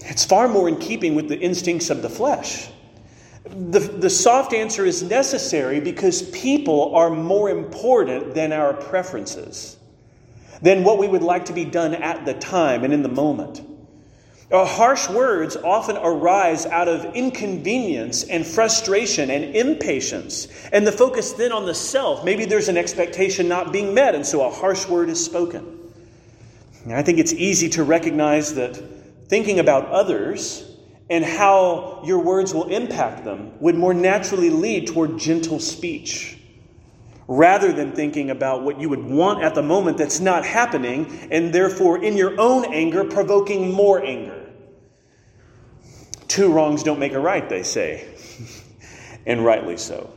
It's 0.00 0.24
far 0.24 0.48
more 0.48 0.68
in 0.68 0.76
keeping 0.76 1.14
with 1.14 1.28
the 1.28 1.38
instincts 1.38 1.90
of 1.90 2.02
the 2.02 2.10
flesh. 2.10 2.68
The, 3.44 3.80
the 3.80 4.10
soft 4.10 4.52
answer 4.52 4.84
is 4.84 5.02
necessary 5.02 5.80
because 5.80 6.22
people 6.30 6.94
are 6.94 7.10
more 7.10 7.50
important 7.50 8.34
than 8.34 8.52
our 8.52 8.74
preferences, 8.74 9.76
than 10.62 10.84
what 10.84 10.98
we 10.98 11.08
would 11.08 11.22
like 11.22 11.46
to 11.46 11.52
be 11.52 11.64
done 11.64 11.94
at 11.94 12.26
the 12.26 12.34
time 12.34 12.84
and 12.84 12.92
in 12.92 13.02
the 13.02 13.08
moment. 13.08 13.62
Our 14.52 14.66
harsh 14.66 15.08
words 15.08 15.56
often 15.56 15.96
arise 15.96 16.66
out 16.66 16.88
of 16.88 17.14
inconvenience 17.14 18.24
and 18.24 18.44
frustration 18.44 19.30
and 19.30 19.56
impatience, 19.56 20.48
and 20.72 20.86
the 20.86 20.92
focus 20.92 21.32
then 21.32 21.52
on 21.52 21.66
the 21.66 21.74
self. 21.74 22.24
Maybe 22.24 22.44
there's 22.44 22.68
an 22.68 22.76
expectation 22.76 23.48
not 23.48 23.72
being 23.72 23.94
met, 23.94 24.14
and 24.14 24.26
so 24.26 24.44
a 24.46 24.50
harsh 24.50 24.86
word 24.88 25.08
is 25.08 25.24
spoken. 25.24 25.79
I 26.88 27.02
think 27.02 27.18
it's 27.18 27.32
easy 27.32 27.68
to 27.70 27.84
recognize 27.84 28.54
that 28.54 28.80
thinking 29.28 29.58
about 29.58 29.86
others 29.86 30.66
and 31.10 31.24
how 31.24 32.02
your 32.04 32.20
words 32.20 32.54
will 32.54 32.68
impact 32.68 33.24
them 33.24 33.52
would 33.60 33.74
more 33.74 33.92
naturally 33.92 34.50
lead 34.50 34.86
toward 34.86 35.18
gentle 35.18 35.58
speech 35.60 36.38
rather 37.26 37.72
than 37.72 37.92
thinking 37.92 38.30
about 38.30 38.62
what 38.62 38.80
you 38.80 38.88
would 38.88 39.04
want 39.04 39.42
at 39.42 39.54
the 39.54 39.62
moment 39.62 39.98
that's 39.98 40.20
not 40.20 40.44
happening 40.44 41.28
and 41.30 41.52
therefore 41.52 42.02
in 42.02 42.16
your 42.16 42.40
own 42.40 42.64
anger 42.72 43.04
provoking 43.04 43.72
more 43.72 44.04
anger. 44.04 44.50
Two 46.26 46.52
wrongs 46.52 46.82
don't 46.82 46.98
make 46.98 47.12
a 47.12 47.20
right, 47.20 47.48
they 47.48 47.62
say, 47.62 48.08
and 49.26 49.44
rightly 49.44 49.76
so. 49.76 50.12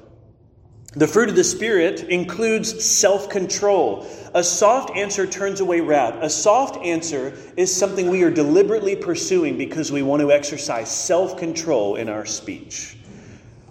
The 0.96 1.08
fruit 1.08 1.30
of 1.30 1.36
the 1.36 1.44
Spirit 1.44 2.04
includes 2.04 2.84
self 2.84 3.30
control. 3.30 4.08
A 4.36 4.44
soft 4.44 4.96
answer 4.96 5.26
turns 5.26 5.60
away 5.60 5.82
wrath. 5.82 6.16
A 6.22 6.30
soft 6.30 6.78
answer 6.86 7.36
is 7.58 7.76
something 7.76 8.10
we 8.10 8.24
are 8.24 8.30
deliberately 8.30 8.96
pursuing 8.96 9.58
because 9.58 9.92
we 9.92 10.04
want 10.04 10.22
to 10.22 10.32
exercise 10.32 10.96
self 10.96 11.38
control 11.38 11.96
in 11.96 12.10
our 12.10 12.26
speech. 12.26 12.96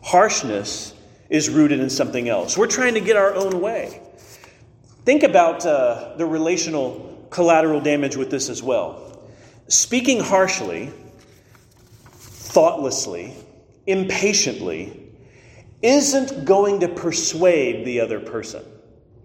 Harshness 0.03 0.95
is 1.31 1.49
rooted 1.49 1.79
in 1.79 1.91
something 1.91 2.29
else. 2.29 2.59
We're 2.59 2.67
trying 2.67 2.95
to 2.95 3.01
get 3.01 3.17
our 3.17 3.35
own 3.35 3.61
way. 3.61 4.01
Think 5.05 5.23
about 5.23 5.65
uh, 5.65 6.15
the 6.17 6.27
relational 6.27 7.27
collateral 7.31 7.81
damage 7.81 8.17
with 8.17 8.31
this 8.31 8.49
as 8.49 8.63
well. 8.63 9.23
Speaking 9.69 10.21
harshly, 10.21 10.93
thoughtlessly, 12.11 13.33
impatiently, 13.87 15.02
isn't 15.83 16.45
going 16.45 16.81
to 16.81 16.89
persuade 16.89 17.85
the 17.85 18.01
other 18.01 18.21
person. 18.21 18.65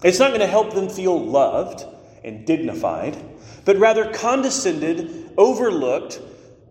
It's 0.03 0.19
not 0.19 0.29
going 0.29 0.41
to 0.41 0.47
help 0.47 0.73
them 0.73 0.89
feel 0.89 1.19
loved 1.19 1.85
and 2.23 2.45
dignified, 2.45 3.17
but 3.65 3.77
rather 3.77 4.11
condescended, 4.11 5.31
overlooked, 5.37 6.19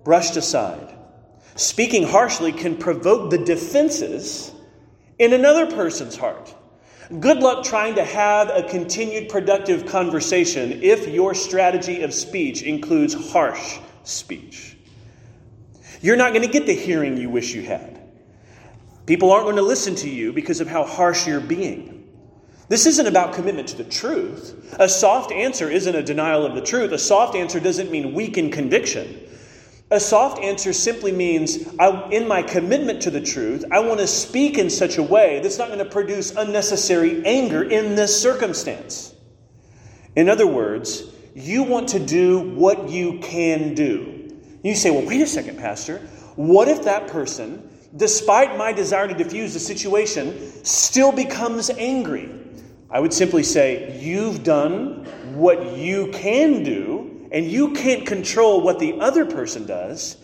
brushed 0.05 0.37
aside. 0.37 0.93
Speaking 1.55 2.03
harshly 2.03 2.53
can 2.53 2.77
provoke 2.77 3.31
the 3.31 3.39
defenses 3.39 4.53
in 5.19 5.33
another 5.33 5.67
person's 5.67 6.17
heart. 6.17 6.55
Good 7.21 7.39
luck 7.39 7.65
trying 7.65 7.95
to 7.95 8.05
have 8.05 8.51
a 8.51 8.65
continued 8.69 9.29
productive 9.29 9.87
conversation 9.87 10.83
if 10.83 11.09
your 11.09 11.35
strategy 11.35 12.03
of 12.03 12.13
speech 12.13 12.63
includes 12.63 13.15
harsh 13.31 13.79
speech. 14.03 14.77
You're 16.01 16.17
not 16.17 16.33
going 16.33 16.43
to 16.43 16.53
get 16.53 16.67
the 16.67 16.75
hearing 16.75 17.17
you 17.17 17.31
wish 17.31 17.55
you 17.55 17.63
had. 17.63 18.01
People 19.07 19.31
aren't 19.31 19.45
going 19.45 19.57
to 19.57 19.63
listen 19.63 19.95
to 19.97 20.11
you 20.11 20.33
because 20.33 20.61
of 20.61 20.69
how 20.69 20.85
harsh 20.85 21.27
you're 21.27 21.41
being. 21.41 22.09
This 22.69 22.87
isn't 22.87 23.07
about 23.07 23.33
commitment 23.35 23.69
to 23.69 23.77
the 23.77 23.85
truth. 23.85 24.77
A 24.81 24.89
soft 24.89 25.31
answer 25.31 25.71
isn't 25.71 25.95
a 25.95 26.03
denial 26.03 26.45
of 26.45 26.57
the 26.57 26.61
truth. 26.61 26.91
A 26.91 26.99
soft 26.99 27.37
answer 27.37 27.61
doesn't 27.61 27.93
mean 27.93 28.13
weak 28.13 28.37
in 28.37 28.51
conviction. 28.51 29.23
A 29.93 30.01
soft 30.01 30.41
answer 30.41 30.73
simply 30.73 31.13
means, 31.13 31.69
I, 31.79 32.09
in 32.11 32.27
my 32.27 32.43
commitment 32.43 33.03
to 33.03 33.11
the 33.13 33.21
truth, 33.21 33.65
I 33.71 33.79
want 33.79 34.01
to 34.01 34.07
speak 34.09 34.59
in 34.59 34.69
such 34.69 34.99
a 34.99 35.03
way 35.03 35.39
that's 35.41 35.59
not 35.59 35.69
going 35.69 35.79
to 35.79 35.85
produce 35.85 36.33
unnecessary 36.33 37.25
anger 37.25 37.63
in 37.63 37.95
this 37.95 38.21
circumstance. 38.21 39.15
In 40.17 40.29
other 40.29 40.49
words, 40.49 41.05
you 41.37 41.63
want 41.63 41.91
to 41.91 42.01
do 42.01 42.41
what 42.41 42.89
you 42.89 43.21
can 43.21 43.75
do. 43.75 44.37
You 44.65 44.75
say, 44.75 44.91
well, 44.91 45.07
wait 45.07 45.21
a 45.21 45.27
second, 45.27 45.59
Pastor. 45.59 45.99
What 46.35 46.67
if 46.67 46.83
that 46.83 47.07
person 47.07 47.66
despite 47.95 48.57
my 48.57 48.73
desire 48.73 49.07
to 49.07 49.15
diffuse 49.15 49.53
the 49.53 49.61
situation, 49.61 50.65
still 50.65 51.13
becomes 51.13 51.71
angry. 51.71 52.31
I 52.91 53.01
would 53.01 53.13
simply 53.13 53.43
say, 53.43 53.99
You've 54.01 54.43
done 54.43 55.05
what 55.35 55.77
you 55.77 56.11
can 56.13 56.63
do, 56.63 57.29
and 57.33 57.45
you 57.45 57.73
can't 57.73 58.07
control 58.07 58.63
what 58.63 58.79
the 58.79 59.01
other 59.01 59.27
person 59.27 59.67
does. 59.67 60.17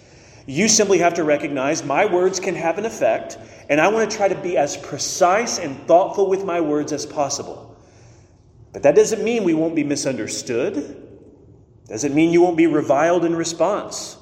You 0.47 0.67
simply 0.67 0.99
have 0.99 1.15
to 1.15 1.25
recognize 1.25 1.85
my 1.85 2.05
words 2.05 2.41
can 2.41 2.57
have 2.57 2.79
an 2.79 2.85
effect, 2.85 3.39
and 3.69 3.81
I 3.81 3.89
want 3.89 4.11
to 4.11 4.17
try 4.17 4.27
to 4.27 4.35
be 4.35 4.57
as 4.57 4.77
precise 4.77 5.59
and 5.59 5.77
thoughtful 5.87 6.29
with 6.29 6.45
my 6.45 6.61
words 6.61 6.93
as 6.93 7.07
possible. 7.07 7.77
But 8.73 8.83
that 8.83 8.97
doesn't 8.97 9.23
mean 9.23 9.45
we 9.45 9.55
won't 9.55 9.77
be 9.77 9.85
misunderstood. 9.85 10.97
Doesn't 11.87 12.15
mean 12.15 12.33
you 12.33 12.43
won't 12.43 12.57
be 12.57 12.67
reviled 12.67 13.25
in 13.25 13.37
response. 13.37 14.17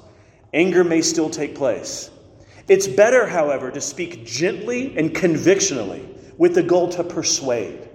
Anger 0.53 0.83
may 0.83 1.01
still 1.01 1.29
take 1.29 1.55
place. 1.55 2.10
It's 2.71 2.87
better, 2.87 3.27
however, 3.27 3.69
to 3.69 3.81
speak 3.81 4.25
gently 4.25 4.97
and 4.97 5.13
convictionally 5.13 6.07
with 6.37 6.55
the 6.55 6.63
goal 6.63 6.87
to 6.91 7.03
persuade, 7.03 7.89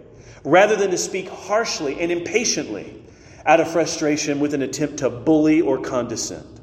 rather 0.44 0.76
than 0.76 0.90
to 0.90 0.98
speak 0.98 1.30
harshly 1.30 1.98
and 1.98 2.12
impatiently 2.12 3.02
out 3.46 3.58
of 3.58 3.70
frustration 3.70 4.38
with 4.38 4.52
an 4.52 4.60
attempt 4.60 4.98
to 4.98 5.08
bully 5.08 5.62
or 5.62 5.80
condescend. 5.80 6.60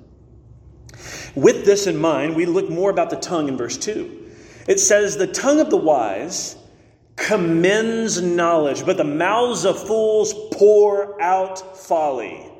With 1.34 1.66
this 1.66 1.88
in 1.88 1.98
mind, 1.98 2.36
we 2.36 2.46
look 2.46 2.70
more 2.70 2.92
about 2.92 3.10
the 3.10 3.16
tongue 3.16 3.48
in 3.48 3.58
verse 3.58 3.78
2. 3.78 4.30
It 4.68 4.80
says, 4.80 5.18
The 5.18 5.26
tongue 5.26 5.60
of 5.60 5.72
the 5.72 5.78
wise 5.78 6.56
commends 7.16 8.22
knowledge, 8.22 8.86
but 8.86 8.98
the 8.98 9.04
mouths 9.04 9.66
of 9.66 9.88
fools 9.88 10.36
pour 10.52 11.20
out 11.20 11.80
folly. 11.80 12.53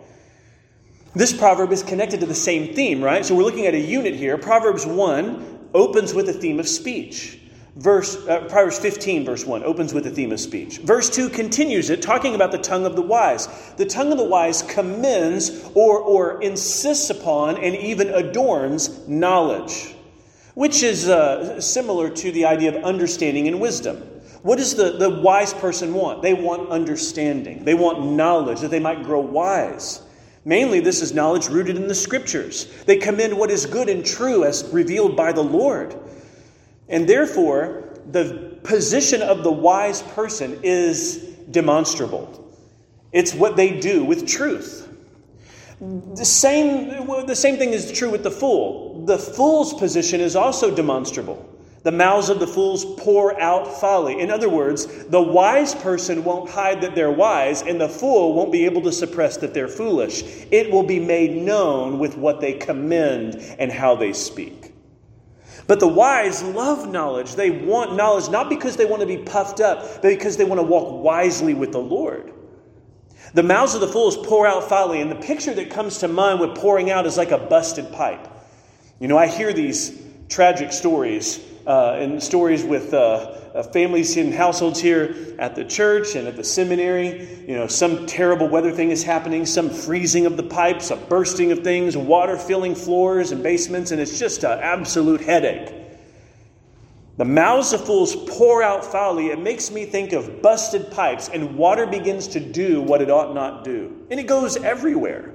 This 1.16 1.32
proverb 1.32 1.72
is 1.72 1.84
connected 1.84 2.20
to 2.22 2.26
the 2.26 2.34
same 2.34 2.74
theme, 2.74 3.04
right? 3.04 3.24
So 3.24 3.36
we're 3.36 3.44
looking 3.44 3.68
at 3.68 3.76
a 3.76 3.80
unit 3.80 4.16
here. 4.16 4.36
Proverbs 4.38 4.86
1 4.86 5.70
opens 5.76 6.14
with 6.14 6.28
a 6.30 6.34
theme 6.34 6.60
of 6.60 6.68
speech. 6.68 7.40
Verse 7.76 8.16
uh, 8.28 8.42
Proverbs 8.50 8.78
15 8.78 9.26
verse 9.26 9.46
1 9.46 9.64
opens 9.64 9.94
with 9.94 10.06
a 10.06 10.12
theme 10.12 10.32
of 10.32 10.40
speech. 10.40 10.78
Verse 10.80 11.10
2 11.10 11.30
continues 11.30 11.90
it 11.90 12.04
talking 12.04 12.36
about 12.36 12.52
the 12.52 12.58
tongue 12.60 12.86
of 12.86 12.96
the 12.96 13.02
wise. 13.02 13.48
The 13.78 13.86
tongue 13.86 14.12
of 14.12 14.20
the 14.20 14.24
wise 14.24 14.62
commends 14.64 15.70
or 15.74 16.00
or 16.00 16.42
insists 16.42 17.10
upon 17.10 17.58
and 17.58 17.76
even 17.76 18.10
adorns 18.10 19.08
knowledge, 19.08 19.96
which 20.54 20.84
is 20.84 21.10
uh, 21.10 21.60
similar 21.60 22.12
to 22.12 22.32
the 22.32 22.46
idea 22.46 22.76
of 22.76 22.84
understanding 22.84 23.48
and 23.48 23.60
wisdom. 23.60 23.98
What 24.44 24.58
does 24.58 24.76
the, 24.76 24.98
the 24.98 25.10
wise 25.10 25.54
person 25.54 25.94
want? 25.94 26.22
They 26.22 26.34
want 26.36 26.70
understanding. 26.70 27.66
They 27.66 27.74
want 27.76 28.06
knowledge 28.06 28.60
that 28.60 28.70
they 28.70 28.80
might 28.80 29.04
grow 29.04 29.22
wise. 29.22 30.04
Mainly, 30.46 30.82
this 30.82 31.02
is 31.02 31.14
knowledge 31.14 31.48
rooted 31.48 31.78
in 31.78 31.88
the 31.88 31.96
scriptures. 31.96 32.66
They 32.86 32.98
commend 32.98 33.38
what 33.38 33.50
is 33.50 33.66
good 33.66 33.88
and 33.88 34.06
true 34.06 34.44
as 34.44 34.68
revealed 34.74 35.16
by 35.16 35.32
the 35.32 35.44
Lord. 35.44 35.96
And 36.90 37.08
therefore, 37.08 37.84
the 38.12 38.58
position 38.64 39.22
of 39.22 39.44
the 39.44 39.52
wise 39.52 40.02
person 40.02 40.60
is 40.64 41.18
demonstrable. 41.50 42.40
It's 43.12 43.34
what 43.34 43.56
they 43.56 43.80
do 43.80 44.04
with 44.04 44.28
truth. 44.28 44.90
The 45.80 46.26
same, 46.26 47.08
the 47.26 47.36
same 47.36 47.58
thing 47.58 47.72
is 47.72 47.92
true 47.92 48.10
with 48.10 48.24
the 48.24 48.32
fool. 48.32 49.06
The 49.06 49.18
fool's 49.18 49.74
position 49.74 50.22
is 50.22 50.36
also 50.36 50.74
demonstrable. 50.74 51.53
The 51.84 51.92
mouths 51.92 52.30
of 52.30 52.40
the 52.40 52.48
fools 52.48 52.86
pour 52.86 53.40
out 53.42 53.68
folly. 53.82 54.22
In 54.22 54.32
other 54.32 54.48
words, 54.48 54.88
the 55.06 55.22
wise 55.22 55.76
person 55.76 56.24
won't 56.24 56.50
hide 56.50 56.80
that 56.80 56.96
they're 56.96 57.12
wise, 57.12 57.62
and 57.62 57.80
the 57.80 57.90
fool 57.90 58.34
won't 58.34 58.54
be 58.54 58.64
able 58.64 58.82
to 58.84 58.92
suppress 58.92 59.36
that 59.38 59.54
they're 59.54 59.68
foolish. 59.68 60.24
It 60.50 60.72
will 60.72 60.84
be 60.84 61.00
made 61.02 61.36
known 61.36 62.00
with 62.00 62.18
what 62.18 62.40
they 62.40 62.54
commend 62.54 63.36
and 63.60 63.70
how 63.70 63.96
they 63.96 64.14
speak. 64.14 64.74
But 65.68 65.82
the 65.82 65.88
wise 65.88 66.42
love 66.42 66.90
knowledge. 66.90 67.36
They 67.36 67.52
want 67.52 67.96
knowledge 67.96 68.30
not 68.30 68.50
because 68.50 68.78
they 68.78 68.86
want 68.86 69.02
to 69.02 69.08
be 69.08 69.18
puffed 69.18 69.60
up, 69.60 70.02
but 70.02 70.04
because 70.04 70.38
they 70.38 70.46
want 70.46 70.60
to 70.60 70.68
walk 70.68 71.04
wisely 71.04 71.54
with 71.54 71.74
the 71.74 71.82
Lord. 71.82 72.32
The 73.34 73.44
mouths 73.44 73.76
of 73.76 73.82
the 73.82 73.88
fools 73.88 74.16
pour 74.16 74.48
out 74.48 74.70
folly, 74.70 75.02
and 75.02 75.12
the 75.12 75.16
picture 75.16 75.54
that 75.54 75.70
comes 75.70 75.98
to 75.98 76.08
mind 76.08 76.40
with 76.40 76.56
pouring 76.56 76.92
out 76.92 77.06
is 77.06 77.18
like 77.18 77.32
a 77.32 77.38
busted 77.38 77.92
pipe. 77.92 78.26
You 79.00 79.10
know, 79.10 79.18
I 79.18 79.28
hear 79.28 79.52
these 79.52 80.02
tragic 80.30 80.72
stories 80.72 81.44
uh, 81.66 81.98
and 82.00 82.22
stories 82.22 82.64
with 82.64 82.94
uh, 82.94 82.98
uh, 83.54 83.64
families 83.64 84.18
in 84.18 84.32
households 84.32 84.80
here 84.80 85.36
at 85.40 85.56
the 85.56 85.64
church 85.64 86.16
and 86.16 86.28
at 86.28 86.36
the 86.36 86.44
seminary. 86.44 87.28
You 87.48 87.56
know, 87.56 87.68
some 87.68 88.06
terrible 88.06 88.48
weather 88.48 88.72
thing 88.72 88.92
is 88.92 89.04
happening, 89.04 89.46
some 89.46 89.70
freezing 89.70 90.26
of 90.26 90.38
the 90.38 90.44
pipes, 90.44 90.92
a 90.92 90.96
bursting 90.96 91.52
of 91.52 91.64
things, 91.64 91.96
water 91.96 92.38
filling 92.38 92.76
floors 92.76 93.32
and 93.32 93.42
basements, 93.42 93.92
and 93.92 94.02
it's 94.02 94.20
just 94.20 94.44
an 94.44 94.60
absolute 94.60 95.22
headache. 95.22 95.74
The 97.18 97.26
mouths 97.26 97.74
of 97.74 97.86
fools 97.86 98.16
pour 98.16 98.64
out 98.64 98.84
folly. 98.84 99.28
It 99.28 99.40
makes 99.40 99.70
me 99.70 99.86
think 99.86 100.14
of 100.14 100.42
busted 100.42 100.90
pipes, 100.92 101.30
and 101.30 101.56
water 101.56 101.86
begins 101.86 102.28
to 102.30 102.40
do 102.40 102.82
what 102.82 103.02
it 103.02 103.12
ought 103.12 103.36
not 103.36 103.64
do. 103.64 104.06
And 104.10 104.20
it 104.20 104.28
goes 104.28 104.58
everywhere. 104.58 105.33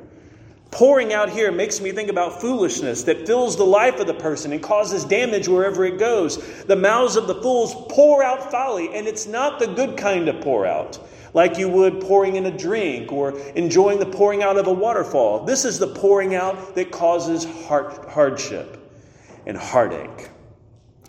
Pouring 0.70 1.14
out 1.14 1.30
here 1.30 1.50
makes 1.50 1.80
me 1.80 1.92
think 1.92 2.10
about 2.10 2.40
foolishness 2.40 3.02
that 3.04 3.26
fills 3.26 3.56
the 3.56 3.64
life 3.64 3.98
of 4.00 4.06
the 4.06 4.14
person 4.14 4.52
and 4.52 4.62
causes 4.62 5.04
damage 5.04 5.48
wherever 5.48 5.84
it 5.84 5.98
goes. 5.98 6.64
The 6.64 6.76
mouths 6.76 7.16
of 7.16 7.26
the 7.26 7.40
fools 7.40 7.74
pour 7.88 8.22
out 8.22 8.50
folly, 8.50 8.94
and 8.94 9.06
it's 9.06 9.26
not 9.26 9.58
the 9.58 9.66
good 9.66 9.96
kind 9.96 10.28
of 10.28 10.42
pour 10.42 10.66
out, 10.66 10.98
like 11.32 11.56
you 11.56 11.70
would 11.70 12.02
pouring 12.02 12.36
in 12.36 12.44
a 12.46 12.56
drink 12.56 13.10
or 13.10 13.36
enjoying 13.56 13.98
the 13.98 14.06
pouring 14.06 14.42
out 14.42 14.58
of 14.58 14.66
a 14.66 14.72
waterfall. 14.72 15.44
This 15.44 15.64
is 15.64 15.78
the 15.78 15.88
pouring 15.88 16.34
out 16.34 16.74
that 16.74 16.90
causes 16.90 17.46
heart, 17.66 18.10
hardship 18.10 18.76
and 19.46 19.56
heartache. 19.56 20.28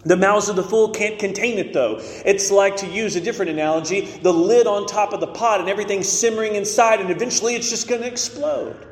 The 0.05 0.15
mouths 0.15 0.47
of 0.47 0.55
the 0.55 0.63
fool 0.63 0.91
can't 0.91 1.19
contain 1.19 1.59
it, 1.59 1.73
though. 1.73 1.97
It's 1.99 2.49
like, 2.49 2.77
to 2.77 2.87
use 2.87 3.17
a 3.17 3.21
different 3.21 3.51
analogy, 3.51 4.01
the 4.01 4.31
lid 4.31 4.65
on 4.65 4.87
top 4.87 5.11
of 5.11 5.19
the 5.19 5.27
pot 5.27 5.59
and 5.59 5.67
everything 5.67 6.03
simmering 6.03 6.55
inside, 6.55 7.01
and 7.01 7.11
eventually 7.11 7.55
it's 7.55 7.69
just 7.69 7.89
going 7.89 8.01
to 8.01 8.07
explode. 8.07 8.85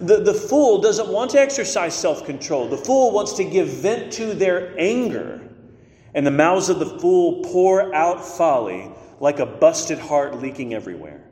The, 0.00 0.18
the 0.18 0.34
fool 0.34 0.80
doesn't 0.80 1.08
want 1.08 1.30
to 1.32 1.40
exercise 1.40 1.94
self 1.94 2.24
control. 2.24 2.68
The 2.68 2.76
fool 2.76 3.12
wants 3.12 3.34
to 3.34 3.44
give 3.44 3.68
vent 3.68 4.12
to 4.14 4.34
their 4.34 4.78
anger. 4.78 5.42
And 6.14 6.26
the 6.26 6.30
mouths 6.30 6.68
of 6.68 6.78
the 6.78 6.98
fool 6.98 7.42
pour 7.44 7.94
out 7.94 8.24
folly 8.24 8.90
like 9.20 9.38
a 9.38 9.46
busted 9.46 9.98
heart 9.98 10.40
leaking 10.40 10.74
everywhere. 10.74 11.24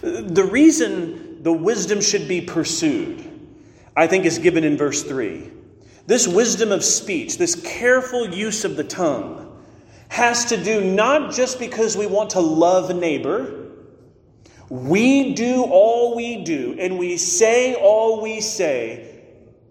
The 0.00 0.44
reason 0.44 1.42
the 1.42 1.52
wisdom 1.52 2.00
should 2.00 2.28
be 2.28 2.40
pursued, 2.40 3.28
I 3.96 4.06
think, 4.06 4.24
is 4.24 4.38
given 4.38 4.64
in 4.64 4.76
verse 4.76 5.02
3. 5.02 5.50
This 6.06 6.26
wisdom 6.26 6.72
of 6.72 6.82
speech, 6.84 7.38
this 7.38 7.54
careful 7.54 8.28
use 8.28 8.64
of 8.64 8.76
the 8.76 8.84
tongue, 8.84 9.46
has 10.08 10.46
to 10.46 10.56
do 10.56 10.82
not 10.82 11.32
just 11.32 11.58
because 11.58 11.96
we 11.96 12.06
want 12.06 12.30
to 12.30 12.40
love 12.40 12.94
neighbor 12.94 13.59
we 14.70 15.34
do 15.34 15.64
all 15.64 16.14
we 16.14 16.44
do, 16.44 16.76
and 16.78 16.96
we 16.96 17.16
say 17.16 17.74
all 17.74 18.22
we 18.22 18.40
say 18.40 19.20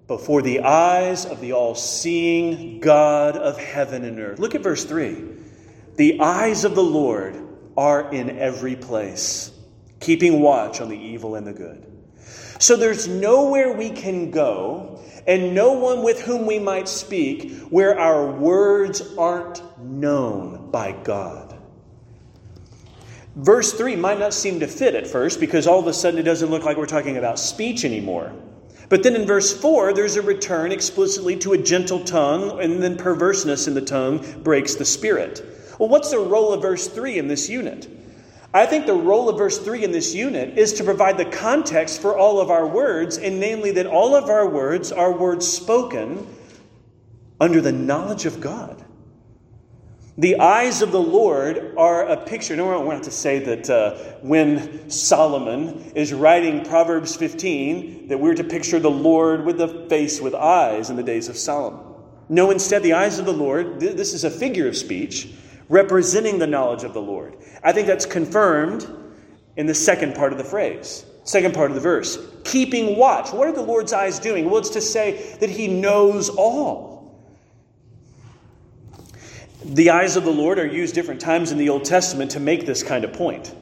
before 0.07 0.41
the 0.41 0.59
eyes 0.59 1.25
of 1.25 1.39
the 1.39 1.53
all 1.53 1.73
seeing 1.73 2.81
God 2.81 3.37
of 3.37 3.57
heaven 3.57 4.03
and 4.03 4.19
earth. 4.19 4.39
Look 4.39 4.55
at 4.55 4.61
verse 4.61 4.83
3. 4.83 5.23
The 5.95 6.19
eyes 6.19 6.65
of 6.65 6.75
the 6.75 6.83
Lord 6.83 7.41
are 7.77 8.11
in 8.11 8.37
every 8.39 8.75
place, 8.75 9.51
keeping 10.01 10.41
watch 10.41 10.81
on 10.81 10.89
the 10.89 10.99
evil 10.99 11.35
and 11.35 11.47
the 11.47 11.53
good. 11.53 11.85
So 12.59 12.75
there's 12.75 13.07
nowhere 13.07 13.71
we 13.71 13.91
can 13.91 14.31
go, 14.31 15.01
and 15.25 15.55
no 15.55 15.71
one 15.73 16.03
with 16.03 16.19
whom 16.19 16.45
we 16.45 16.59
might 16.59 16.89
speak, 16.89 17.53
where 17.69 17.97
our 17.97 18.29
words 18.29 19.01
aren't 19.17 19.61
known 19.79 20.71
by 20.71 20.91
God. 20.91 21.48
Verse 23.39 23.71
3 23.71 23.95
might 23.95 24.19
not 24.19 24.33
seem 24.33 24.59
to 24.59 24.67
fit 24.67 24.95
at 24.95 25.07
first 25.07 25.39
because 25.39 25.65
all 25.65 25.79
of 25.79 25.87
a 25.87 25.93
sudden 25.93 26.19
it 26.19 26.23
doesn't 26.23 26.49
look 26.49 26.63
like 26.63 26.75
we're 26.75 26.85
talking 26.85 27.15
about 27.15 27.39
speech 27.39 27.85
anymore. 27.85 28.33
But 28.89 29.01
then 29.01 29.15
in 29.15 29.25
verse 29.25 29.57
4, 29.57 29.93
there's 29.93 30.17
a 30.17 30.21
return 30.21 30.73
explicitly 30.73 31.37
to 31.37 31.53
a 31.53 31.57
gentle 31.57 32.03
tongue, 32.03 32.59
and 32.59 32.83
then 32.83 32.97
perverseness 32.97 33.65
in 33.65 33.75
the 33.75 33.81
tongue 33.81 34.41
breaks 34.41 34.75
the 34.75 34.83
spirit. 34.83 35.41
Well, 35.79 35.87
what's 35.87 36.11
the 36.11 36.19
role 36.19 36.51
of 36.51 36.61
verse 36.61 36.89
3 36.89 37.17
in 37.17 37.29
this 37.29 37.47
unit? 37.47 37.87
I 38.53 38.65
think 38.65 38.85
the 38.85 38.93
role 38.93 39.29
of 39.29 39.37
verse 39.37 39.57
3 39.57 39.85
in 39.85 39.93
this 39.93 40.13
unit 40.13 40.57
is 40.57 40.73
to 40.73 40.83
provide 40.83 41.17
the 41.17 41.23
context 41.23 42.01
for 42.01 42.17
all 42.17 42.41
of 42.41 42.49
our 42.49 42.67
words, 42.67 43.17
and 43.17 43.39
namely 43.39 43.71
that 43.71 43.85
all 43.85 44.15
of 44.15 44.29
our 44.29 44.49
words 44.49 44.91
are 44.91 45.13
words 45.13 45.47
spoken 45.47 46.27
under 47.39 47.61
the 47.61 47.71
knowledge 47.71 48.25
of 48.25 48.41
God. 48.41 48.83
The 50.19 50.37
eyes 50.41 50.81
of 50.81 50.91
the 50.91 51.01
Lord 51.01 51.75
are 51.77 52.05
a 52.05 52.17
picture. 52.17 52.53
No, 52.53 52.65
we're 52.65 52.93
not 52.93 53.03
to 53.03 53.11
say 53.11 53.39
that 53.39 53.69
uh, 53.69 53.95
when 54.21 54.89
Solomon 54.89 55.93
is 55.95 56.13
writing 56.13 56.65
Proverbs 56.65 57.15
15, 57.15 58.09
that 58.09 58.19
we're 58.19 58.35
to 58.35 58.43
picture 58.43 58.81
the 58.81 58.91
Lord 58.91 59.45
with 59.45 59.61
a 59.61 59.87
face 59.87 60.19
with 60.19 60.35
eyes 60.35 60.89
in 60.89 60.97
the 60.97 61.03
days 61.03 61.29
of 61.29 61.37
Solomon. 61.37 61.79
No, 62.27 62.51
instead, 62.51 62.83
the 62.83 62.91
eyes 62.91 63.17
of 63.17 63.23
the 63.25 63.31
Lord, 63.31 63.79
this 63.79 64.13
is 64.13 64.25
a 64.25 64.29
figure 64.29 64.67
of 64.67 64.75
speech 64.75 65.29
representing 65.69 66.37
the 66.37 66.47
knowledge 66.47 66.83
of 66.83 66.93
the 66.93 67.01
Lord. 67.01 67.37
I 67.63 67.71
think 67.71 67.87
that's 67.87 68.05
confirmed 68.05 68.93
in 69.55 69.67
the 69.67 69.73
second 69.73 70.15
part 70.15 70.33
of 70.33 70.37
the 70.37 70.43
phrase, 70.43 71.05
second 71.23 71.53
part 71.53 71.71
of 71.71 71.75
the 71.75 71.81
verse. 71.81 72.17
Keeping 72.43 72.97
watch. 72.97 73.31
What 73.31 73.47
are 73.47 73.53
the 73.53 73.61
Lord's 73.61 73.93
eyes 73.93 74.19
doing? 74.19 74.49
Well, 74.49 74.57
it's 74.57 74.69
to 74.71 74.81
say 74.81 75.37
that 75.39 75.49
He 75.49 75.69
knows 75.69 76.27
all. 76.27 76.88
The 79.63 79.89
eyes 79.89 80.15
of 80.15 80.23
the 80.23 80.31
Lord 80.31 80.57
are 80.57 80.65
used 80.65 80.95
different 80.95 81.19
times 81.19 81.51
in 81.51 81.57
the 81.57 81.69
Old 81.69 81.83
Testament 81.83 82.31
to 82.31 82.39
make 82.39 82.65
this 82.65 82.81
kind 82.81 83.03
of 83.03 83.13
point. 83.13 83.53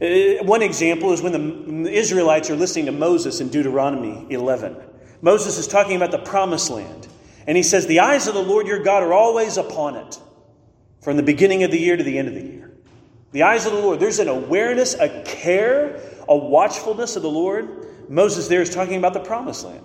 Uh, 0.00 0.44
one 0.44 0.60
example 0.60 1.12
is 1.12 1.22
when 1.22 1.84
the 1.84 1.90
Israelites 1.90 2.50
are 2.50 2.56
listening 2.56 2.86
to 2.86 2.92
Moses 2.92 3.40
in 3.40 3.48
Deuteronomy 3.48 4.26
11. 4.30 4.76
Moses 5.22 5.56
is 5.56 5.68
talking 5.68 5.96
about 5.96 6.10
the 6.10 6.18
promised 6.18 6.70
land. 6.70 7.08
And 7.46 7.56
he 7.56 7.62
says, 7.62 7.86
The 7.86 8.00
eyes 8.00 8.26
of 8.26 8.34
the 8.34 8.42
Lord 8.42 8.66
your 8.66 8.82
God 8.82 9.02
are 9.02 9.12
always 9.12 9.56
upon 9.56 9.96
it, 9.96 10.18
from 11.00 11.16
the 11.16 11.22
beginning 11.22 11.62
of 11.62 11.70
the 11.70 11.78
year 11.78 11.96
to 11.96 12.02
the 12.02 12.18
end 12.18 12.28
of 12.28 12.34
the 12.34 12.42
year. 12.42 12.72
The 13.32 13.44
eyes 13.44 13.66
of 13.66 13.72
the 13.72 13.78
Lord, 13.78 14.00
there's 14.00 14.18
an 14.18 14.28
awareness, 14.28 14.94
a 14.94 15.22
care, 15.22 16.00
a 16.28 16.36
watchfulness 16.36 17.16
of 17.16 17.22
the 17.22 17.30
Lord. 17.30 18.08
Moses 18.08 18.48
there 18.48 18.62
is 18.62 18.70
talking 18.70 18.96
about 18.96 19.12
the 19.12 19.20
promised 19.20 19.64
land. 19.64 19.84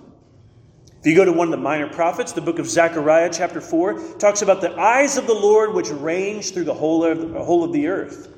If 1.02 1.08
you 1.08 1.16
go 1.16 1.24
to 1.24 1.32
one 1.32 1.48
of 1.48 1.50
the 1.50 1.56
minor 1.56 1.88
prophets, 1.88 2.30
the 2.30 2.40
book 2.40 2.60
of 2.60 2.68
Zechariah, 2.68 3.28
chapter 3.32 3.60
4, 3.60 4.18
talks 4.20 4.40
about 4.42 4.60
the 4.60 4.72
eyes 4.78 5.16
of 5.16 5.26
the 5.26 5.34
Lord 5.34 5.74
which 5.74 5.88
range 5.88 6.52
through 6.52 6.62
the 6.62 6.74
whole 6.74 7.04
of, 7.04 7.32
the 7.32 7.42
whole 7.42 7.64
of 7.64 7.72
the 7.72 7.88
earth. 7.88 8.28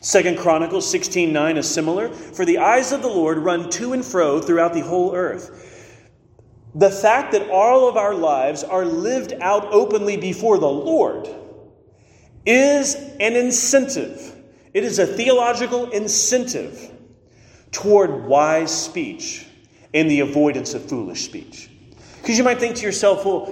Second 0.00 0.38
Chronicles 0.38 0.90
16:9 0.90 1.58
is 1.58 1.68
similar. 1.68 2.08
For 2.08 2.46
the 2.46 2.56
eyes 2.56 2.92
of 2.92 3.02
the 3.02 3.08
Lord 3.08 3.36
run 3.36 3.68
to 3.72 3.92
and 3.92 4.02
fro 4.02 4.40
throughout 4.40 4.72
the 4.72 4.80
whole 4.80 5.14
earth. 5.14 5.50
The 6.74 6.90
fact 6.90 7.32
that 7.32 7.50
all 7.50 7.86
of 7.86 7.98
our 7.98 8.14
lives 8.14 8.64
are 8.64 8.86
lived 8.86 9.34
out 9.42 9.66
openly 9.70 10.16
before 10.16 10.56
the 10.56 10.66
Lord 10.66 11.28
is 12.46 12.94
an 13.20 13.36
incentive. 13.36 14.34
It 14.72 14.82
is 14.82 14.98
a 14.98 15.06
theological 15.06 15.90
incentive 15.90 16.90
toward 17.70 18.24
wise 18.24 18.70
speech 18.70 19.44
and 19.92 20.10
the 20.10 20.20
avoidance 20.20 20.72
of 20.72 20.88
foolish 20.88 21.26
speech. 21.26 21.68
Because 22.20 22.38
you 22.38 22.44
might 22.44 22.58
think 22.58 22.76
to 22.76 22.82
yourself, 22.82 23.24
well, 23.24 23.46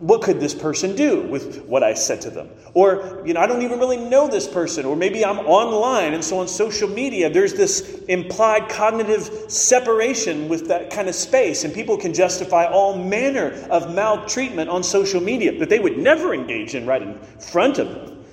what 0.00 0.22
could 0.22 0.38
this 0.38 0.54
person 0.54 0.94
do 0.94 1.22
with 1.22 1.64
what 1.64 1.82
I 1.82 1.94
said 1.94 2.20
to 2.22 2.30
them? 2.30 2.50
Or, 2.74 3.22
you 3.26 3.34
know, 3.34 3.40
I 3.40 3.46
don't 3.46 3.62
even 3.62 3.80
really 3.80 3.96
know 3.96 4.28
this 4.28 4.46
person. 4.46 4.86
Or 4.86 4.94
maybe 4.94 5.24
I'm 5.24 5.40
online 5.40 6.14
and 6.14 6.24
so 6.24 6.38
on 6.38 6.46
social 6.46 6.88
media, 6.88 7.28
there's 7.28 7.54
this 7.54 7.80
implied 8.08 8.68
cognitive 8.68 9.50
separation 9.50 10.48
with 10.48 10.68
that 10.68 10.90
kind 10.90 11.08
of 11.08 11.14
space. 11.14 11.64
And 11.64 11.74
people 11.74 11.96
can 11.96 12.14
justify 12.14 12.66
all 12.66 12.96
manner 12.96 13.50
of 13.70 13.92
maltreatment 13.92 14.70
on 14.70 14.82
social 14.82 15.20
media 15.20 15.58
that 15.58 15.68
they 15.68 15.80
would 15.80 15.98
never 15.98 16.32
engage 16.32 16.74
in 16.74 16.86
right 16.86 17.02
in 17.02 17.18
front 17.40 17.78
of 17.78 17.88
them. 17.88 18.24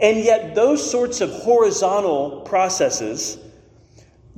And 0.00 0.18
yet, 0.18 0.54
those 0.54 0.88
sorts 0.88 1.20
of 1.20 1.30
horizontal 1.30 2.42
processes 2.42 3.38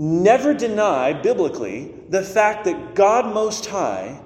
never 0.01 0.55
deny 0.55 1.13
biblically 1.13 1.93
the 2.09 2.23
fact 2.23 2.65
that 2.65 2.95
God 2.95 3.35
Most 3.35 3.67
High 3.67 4.19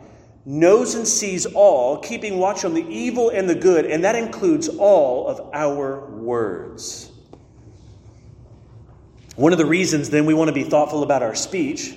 knows 0.47 0.95
and 0.95 1.07
sees 1.07 1.47
all, 1.47 1.99
keeping 1.99 2.39
watch 2.39 2.65
on 2.65 2.75
the 2.75 2.87
evil 2.87 3.31
and 3.31 3.51
the 3.51 3.57
good, 3.57 3.85
and 3.85 4.05
that 4.05 4.15
includes 4.15 4.69
all 4.69 5.27
of 5.27 5.51
our 5.53 6.07
words. 6.11 7.11
One 9.35 9.51
of 9.51 9.59
the 9.59 9.67
reasons 9.67 10.11
then 10.11 10.27
we 10.27 10.35
want 10.35 10.47
to 10.47 10.55
be 10.55 10.63
thoughtful 10.63 11.03
about 11.03 11.25
our 11.25 11.35
speech 11.35 11.97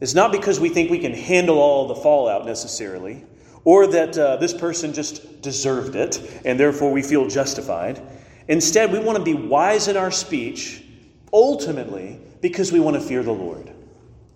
is 0.00 0.14
not 0.14 0.30
because 0.30 0.60
we 0.60 0.68
think 0.68 0.88
we 0.88 1.00
can 1.00 1.12
handle 1.12 1.58
all 1.58 1.88
the 1.88 1.96
fallout 1.96 2.46
necessarily, 2.46 3.24
or 3.64 3.88
that 3.88 4.16
uh, 4.16 4.36
this 4.36 4.54
person 4.54 4.92
just 4.92 5.42
deserved 5.42 5.96
it 5.96 6.40
and 6.44 6.58
therefore 6.58 6.92
we 6.92 7.02
feel 7.02 7.26
justified. 7.26 8.00
Instead, 8.46 8.92
we 8.92 9.00
want 9.00 9.18
to 9.18 9.24
be 9.24 9.34
wise 9.34 9.88
in 9.88 9.96
our 9.96 10.12
speech, 10.12 10.84
ultimately, 11.32 12.20
because 12.42 12.70
we 12.70 12.80
want 12.80 12.96
to 12.96 13.00
fear 13.00 13.22
the 13.22 13.32
Lord. 13.32 13.72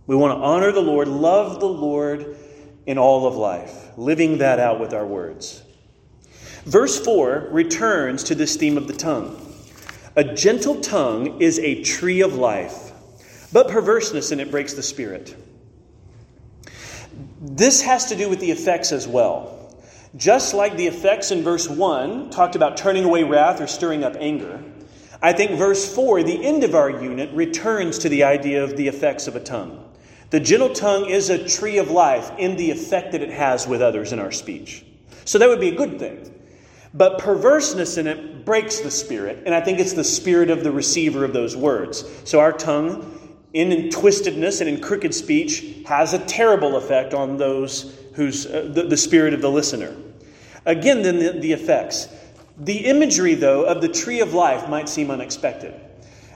We 0.06 0.16
want 0.16 0.38
to 0.38 0.42
honor 0.42 0.72
the 0.72 0.80
Lord, 0.80 1.08
love 1.08 1.60
the 1.60 1.68
Lord, 1.68 2.36
in 2.86 2.98
all 2.98 3.26
of 3.26 3.34
life, 3.34 3.90
living 3.98 4.38
that 4.38 4.60
out 4.60 4.80
with 4.80 4.94
our 4.94 5.04
words. 5.04 5.62
Verse 6.64 6.98
4 7.04 7.48
returns 7.50 8.24
to 8.24 8.34
this 8.34 8.56
theme 8.56 8.78
of 8.78 8.86
the 8.86 8.92
tongue. 8.92 9.42
A 10.14 10.24
gentle 10.24 10.80
tongue 10.80 11.40
is 11.40 11.58
a 11.58 11.82
tree 11.82 12.22
of 12.22 12.34
life, 12.34 12.92
but 13.52 13.68
perverseness 13.68 14.32
in 14.32 14.40
it 14.40 14.50
breaks 14.50 14.74
the 14.74 14.82
spirit. 14.82 15.36
This 17.40 17.82
has 17.82 18.06
to 18.06 18.16
do 18.16 18.28
with 18.28 18.40
the 18.40 18.50
effects 18.50 18.92
as 18.92 19.06
well. 19.06 19.52
Just 20.16 20.54
like 20.54 20.76
the 20.76 20.86
effects 20.86 21.30
in 21.30 21.42
verse 21.42 21.68
1 21.68 22.30
talked 22.30 22.56
about 22.56 22.76
turning 22.76 23.04
away 23.04 23.24
wrath 23.24 23.60
or 23.60 23.66
stirring 23.66 24.04
up 24.04 24.14
anger, 24.18 24.62
I 25.22 25.32
think 25.32 25.52
verse 25.52 25.92
4, 25.94 26.22
the 26.22 26.44
end 26.44 26.64
of 26.64 26.74
our 26.74 26.90
unit, 26.90 27.30
returns 27.32 27.98
to 28.00 28.08
the 28.08 28.24
idea 28.24 28.62
of 28.62 28.76
the 28.76 28.88
effects 28.88 29.26
of 29.26 29.36
a 29.36 29.40
tongue. 29.40 29.82
The 30.30 30.40
gentle 30.40 30.70
tongue 30.70 31.08
is 31.08 31.30
a 31.30 31.48
tree 31.48 31.78
of 31.78 31.90
life 31.90 32.30
in 32.38 32.56
the 32.56 32.70
effect 32.70 33.12
that 33.12 33.22
it 33.22 33.30
has 33.30 33.66
with 33.66 33.80
others 33.80 34.12
in 34.12 34.18
our 34.18 34.32
speech. 34.32 34.84
So 35.24 35.38
that 35.38 35.48
would 35.48 35.60
be 35.60 35.68
a 35.68 35.74
good 35.74 35.98
thing. 35.98 36.32
But 36.92 37.18
perverseness 37.18 37.98
in 37.98 38.06
it 38.06 38.44
breaks 38.44 38.80
the 38.80 38.90
spirit, 38.90 39.42
and 39.44 39.54
I 39.54 39.60
think 39.60 39.78
it's 39.78 39.92
the 39.92 40.04
spirit 40.04 40.50
of 40.50 40.64
the 40.64 40.72
receiver 40.72 41.24
of 41.24 41.32
those 41.32 41.56
words. 41.56 42.04
So 42.24 42.40
our 42.40 42.52
tongue, 42.52 43.38
in 43.52 43.90
twistedness 43.90 44.60
and 44.60 44.68
in 44.68 44.80
crooked 44.80 45.14
speech, 45.14 45.82
has 45.86 46.14
a 46.14 46.18
terrible 46.26 46.76
effect 46.76 47.12
on 47.12 47.36
those 47.36 47.98
whose 48.14 48.46
uh, 48.46 48.70
the, 48.72 48.84
the, 48.84 48.96
spirit 48.96 49.34
of 49.34 49.42
the 49.42 49.50
listener. 49.50 49.94
Again, 50.64 51.02
then 51.02 51.18
the, 51.18 51.32
the 51.32 51.52
effects. 51.52 52.08
The 52.58 52.86
imagery, 52.86 53.34
though, 53.34 53.64
of 53.64 53.82
the 53.82 53.88
tree 53.88 54.20
of 54.20 54.32
life 54.32 54.68
might 54.68 54.88
seem 54.88 55.10
unexpected. 55.10 55.74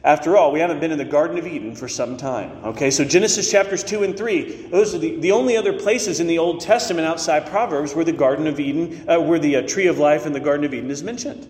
After 0.04 0.36
all, 0.36 0.50
we 0.50 0.60
haven't 0.60 0.80
been 0.80 0.92
in 0.92 0.98
the 0.98 1.04
Garden 1.04 1.38
of 1.38 1.46
Eden 1.46 1.74
for 1.74 1.88
some 1.88 2.16
time. 2.16 2.64
Okay, 2.64 2.90
so 2.90 3.04
Genesis 3.04 3.50
chapters 3.50 3.84
2 3.84 4.02
and 4.02 4.16
3, 4.16 4.68
those 4.70 4.94
are 4.94 4.98
the, 4.98 5.16
the 5.16 5.32
only 5.32 5.56
other 5.56 5.74
places 5.74 6.20
in 6.20 6.26
the 6.26 6.38
Old 6.38 6.60
Testament 6.60 7.06
outside 7.06 7.46
Proverbs 7.46 7.94
where 7.94 8.04
the 8.04 8.12
Garden 8.12 8.46
of 8.46 8.58
Eden, 8.58 9.04
uh, 9.08 9.20
where 9.20 9.38
the 9.38 9.56
uh, 9.56 9.66
tree 9.66 9.86
of 9.86 9.98
life 9.98 10.24
in 10.24 10.32
the 10.32 10.40
Garden 10.40 10.64
of 10.64 10.72
Eden 10.72 10.90
is 10.90 11.02
mentioned. 11.02 11.48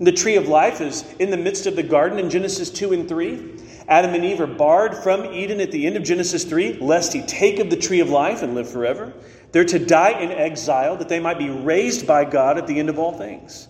The 0.00 0.12
tree 0.12 0.34
of 0.34 0.48
life 0.48 0.80
is 0.80 1.04
in 1.20 1.30
the 1.30 1.36
midst 1.36 1.66
of 1.66 1.76
the 1.76 1.82
garden 1.84 2.18
in 2.18 2.28
Genesis 2.28 2.68
2 2.68 2.92
and 2.92 3.08
3. 3.08 3.62
Adam 3.86 4.12
and 4.12 4.24
Eve 4.24 4.40
are 4.40 4.46
barred 4.48 4.96
from 4.96 5.24
Eden 5.26 5.60
at 5.60 5.70
the 5.70 5.86
end 5.86 5.96
of 5.96 6.02
Genesis 6.02 6.44
3, 6.44 6.78
lest 6.80 7.12
he 7.12 7.22
take 7.22 7.60
of 7.60 7.70
the 7.70 7.76
tree 7.76 8.00
of 8.00 8.10
life 8.10 8.42
and 8.42 8.56
live 8.56 8.68
forever. 8.68 9.12
They're 9.52 9.64
to 9.64 9.78
die 9.78 10.18
in 10.18 10.32
exile, 10.32 10.96
that 10.96 11.08
they 11.08 11.20
might 11.20 11.38
be 11.38 11.48
raised 11.48 12.08
by 12.08 12.24
God 12.24 12.58
at 12.58 12.66
the 12.66 12.80
end 12.80 12.88
of 12.88 12.98
all 12.98 13.16
things. 13.16 13.68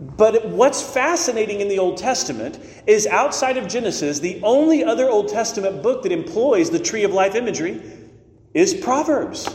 But 0.00 0.48
what's 0.48 0.80
fascinating 0.80 1.60
in 1.60 1.68
the 1.68 1.80
Old 1.80 1.96
Testament 1.96 2.58
is 2.86 3.06
outside 3.06 3.56
of 3.56 3.66
Genesis, 3.66 4.20
the 4.20 4.40
only 4.44 4.84
other 4.84 5.08
Old 5.08 5.28
Testament 5.28 5.82
book 5.82 6.04
that 6.04 6.12
employs 6.12 6.70
the 6.70 6.78
tree 6.78 7.02
of 7.02 7.12
life 7.12 7.34
imagery 7.34 7.82
is 8.54 8.74
Proverbs. 8.74 9.48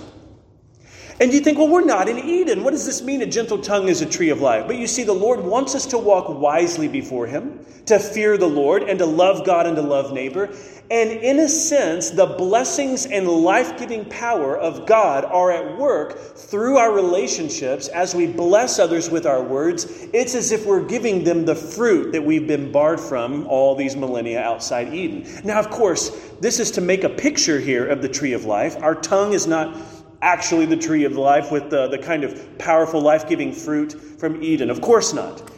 And 1.19 1.31
you 1.31 1.39
think, 1.39 1.57
well, 1.57 1.67
we're 1.67 1.85
not 1.85 2.09
in 2.09 2.17
Eden. 2.17 2.63
What 2.63 2.71
does 2.71 2.85
this 2.85 3.01
mean? 3.01 3.21
A 3.21 3.25
gentle 3.25 3.59
tongue 3.59 3.87
is 3.87 4.01
a 4.01 4.05
tree 4.05 4.29
of 4.29 4.41
life. 4.41 4.65
But 4.67 4.77
you 4.77 4.87
see, 4.87 5.03
the 5.03 5.13
Lord 5.13 5.39
wants 5.39 5.75
us 5.75 5.85
to 5.87 5.97
walk 5.97 6.27
wisely 6.29 6.87
before 6.87 7.27
Him, 7.27 7.59
to 7.85 7.99
fear 7.99 8.37
the 8.37 8.47
Lord, 8.47 8.83
and 8.83 8.97
to 8.99 9.05
love 9.05 9.45
God 9.45 9.67
and 9.67 9.75
to 9.75 9.81
love 9.81 10.11
neighbor. 10.11 10.49
And 10.91 11.11
in 11.11 11.39
a 11.39 11.47
sense, 11.47 12.09
the 12.09 12.25
blessings 12.25 13.05
and 13.05 13.27
life 13.27 13.79
giving 13.79 14.05
power 14.05 14.57
of 14.57 14.85
God 14.85 15.23
are 15.25 15.51
at 15.51 15.77
work 15.77 16.19
through 16.19 16.77
our 16.77 16.91
relationships 16.91 17.87
as 17.87 18.13
we 18.13 18.27
bless 18.27 18.79
others 18.79 19.09
with 19.09 19.25
our 19.25 19.41
words. 19.41 19.85
It's 20.13 20.35
as 20.35 20.51
if 20.51 20.65
we're 20.65 20.85
giving 20.85 21.23
them 21.23 21.45
the 21.45 21.55
fruit 21.55 22.11
that 22.11 22.23
we've 22.23 22.47
been 22.47 22.71
barred 22.71 22.99
from 22.99 23.47
all 23.47 23.75
these 23.75 23.95
millennia 23.95 24.41
outside 24.41 24.93
Eden. 24.93 25.25
Now, 25.43 25.59
of 25.59 25.69
course, 25.69 26.09
this 26.41 26.59
is 26.59 26.69
to 26.71 26.81
make 26.81 27.03
a 27.03 27.09
picture 27.09 27.59
here 27.59 27.87
of 27.87 28.01
the 28.01 28.09
tree 28.09 28.33
of 28.33 28.45
life. 28.45 28.75
Our 28.81 28.95
tongue 28.95 29.33
is 29.33 29.47
not 29.47 29.75
actually 30.23 30.65
the 30.65 30.77
tree 30.77 31.03
of 31.03 31.17
life 31.17 31.51
with 31.51 31.69
the, 31.69 31.87
the 31.89 31.97
kind 31.97 32.23
of 32.23 32.57
powerful, 32.57 33.01
life 33.01 33.27
giving 33.27 33.51
fruit 33.51 33.91
from 34.19 34.41
Eden. 34.41 34.69
Of 34.69 34.81
course 34.81 35.13
not. 35.13 35.51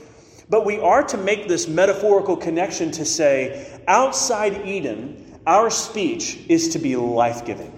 But 0.50 0.66
we 0.66 0.80
are 0.80 1.04
to 1.04 1.18
make 1.18 1.48
this 1.48 1.68
metaphorical 1.68 2.36
connection 2.36 2.92
to 2.92 3.06
say, 3.06 3.80
outside 3.88 4.66
Eden, 4.68 5.40
our 5.46 5.70
speech 5.70 6.40
is 6.50 6.70
to 6.70 6.80
be 6.80 6.96
life 6.96 7.46
giving, 7.46 7.72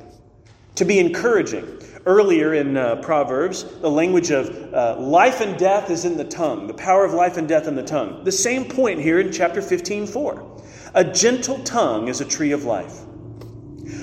to 0.75 0.85
be 0.85 0.99
encouraging. 0.99 1.73
Earlier 2.05 2.53
in 2.53 2.77
uh, 2.77 2.95
Proverbs, 2.97 3.65
the 3.81 3.91
language 3.91 4.31
of 4.31 4.73
uh, 4.73 4.95
life 4.97 5.41
and 5.41 5.59
death 5.59 5.89
is 5.89 6.05
in 6.05 6.15
the 6.15 6.23
tongue, 6.23 6.65
the 6.67 6.73
power 6.73 7.03
of 7.03 7.11
life 7.11 7.35
and 7.35 7.49
death 7.49 7.67
in 7.67 7.75
the 7.75 7.83
tongue. 7.83 8.23
The 8.23 8.31
same 8.31 8.63
point 8.63 9.01
here 9.01 9.19
in 9.19 9.29
chapter 9.29 9.61
15 9.61 10.07
4. 10.07 10.61
A 10.93 11.03
gentle 11.03 11.59
tongue 11.65 12.07
is 12.07 12.21
a 12.21 12.25
tree 12.25 12.53
of 12.53 12.63
life. 12.63 13.01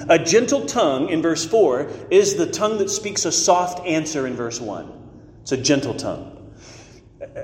A 0.08 0.18
gentle 0.18 0.66
tongue 0.66 1.08
in 1.08 1.22
verse 1.22 1.44
4 1.44 1.90
is 2.10 2.36
the 2.36 2.46
tongue 2.46 2.78
that 2.78 2.90
speaks 2.90 3.24
a 3.24 3.32
soft 3.32 3.86
answer 3.86 4.26
in 4.26 4.34
verse 4.34 4.60
1. 4.60 4.92
It's 5.42 5.52
a 5.52 5.56
gentle 5.56 5.94
tongue. 5.94 6.52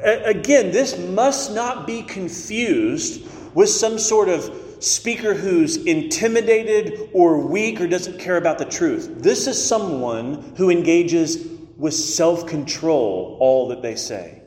Again, 0.02 0.72
this 0.72 0.98
must 0.98 1.52
not 1.54 1.86
be 1.86 2.02
confused 2.02 3.26
with 3.54 3.68
some 3.68 3.98
sort 3.98 4.28
of 4.28 4.54
speaker 4.80 5.34
who's 5.34 5.76
intimidated 5.76 7.10
or 7.12 7.38
weak 7.38 7.80
or 7.80 7.86
doesn't 7.86 8.18
care 8.18 8.36
about 8.36 8.58
the 8.58 8.64
truth. 8.64 9.10
This 9.18 9.46
is 9.46 9.62
someone 9.62 10.54
who 10.56 10.70
engages 10.70 11.46
with 11.76 11.94
self 11.94 12.46
control 12.46 13.36
all 13.40 13.68
that 13.68 13.82
they 13.82 13.96
say. 13.96 14.42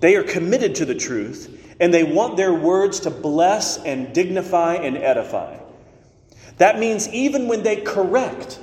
They 0.00 0.16
are 0.16 0.24
committed 0.24 0.74
to 0.76 0.84
the 0.84 0.94
truth 0.94 1.76
and 1.80 1.92
they 1.92 2.04
want 2.04 2.36
their 2.36 2.52
words 2.52 3.00
to 3.00 3.10
bless 3.10 3.78
and 3.78 4.12
dignify 4.12 4.74
and 4.74 4.96
edify. 4.96 5.58
That 6.58 6.78
means 6.78 7.08
even 7.08 7.48
when 7.48 7.62
they 7.62 7.76
correct, 7.76 8.60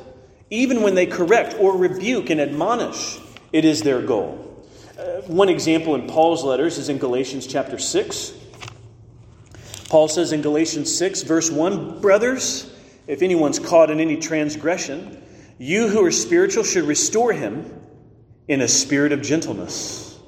even 0.50 0.82
when 0.82 0.96
they 0.96 1.06
correct 1.06 1.56
or 1.60 1.78
rebuke 1.78 2.30
and 2.30 2.40
admonish, 2.40 3.20
it 3.52 3.66
is 3.66 3.82
their 3.82 4.02
goal. 4.02 4.46
Uh, 4.98 5.22
one 5.28 5.50
example 5.50 5.96
in 5.96 6.08
Paul's 6.08 6.44
letters 6.44 6.78
is 6.78 6.90
in 6.90 6.98
Galatians 6.98 7.48
chapter 7.48 7.78
6. 7.78 8.34
Paul 9.90 10.08
says 10.08 10.32
in 10.34 10.42
Galatians 10.42 10.96
6, 10.96 11.24
verse 11.24 11.50
1 11.50 12.00
Brothers, 12.02 12.72
if 13.08 13.22
anyone's 13.24 13.58
caught 13.58 13.90
in 13.90 14.00
any 14.00 14.18
transgression, 14.18 15.24
you 15.58 15.88
who 15.88 16.06
are 16.06 16.12
spiritual 16.12 16.64
should 16.64 16.84
restore 16.84 17.34
him 17.34 17.82
in 18.48 18.62
a 18.62 18.68
spirit 18.68 19.12
of 19.12 19.22
gentleness. 19.22 20.20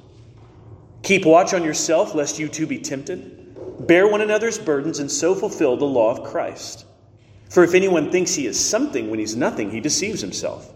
Keep 1.02 1.26
watch 1.26 1.54
on 1.54 1.64
yourself, 1.64 2.14
lest 2.14 2.38
you 2.38 2.48
too 2.48 2.66
be 2.66 2.78
tempted. 2.78 3.86
Bear 3.86 4.06
one 4.06 4.20
another's 4.20 4.58
burdens, 4.58 4.98
and 4.98 5.10
so 5.10 5.34
fulfill 5.34 5.76
the 5.76 5.84
law 5.84 6.16
of 6.16 6.24
Christ. 6.30 6.86
For 7.52 7.62
if 7.62 7.74
anyone 7.74 8.10
thinks 8.10 8.34
he 8.34 8.46
is 8.46 8.58
something 8.58 9.10
when 9.10 9.18
he's 9.18 9.36
nothing, 9.36 9.70
he 9.70 9.78
deceives 9.78 10.22
himself. 10.22 10.72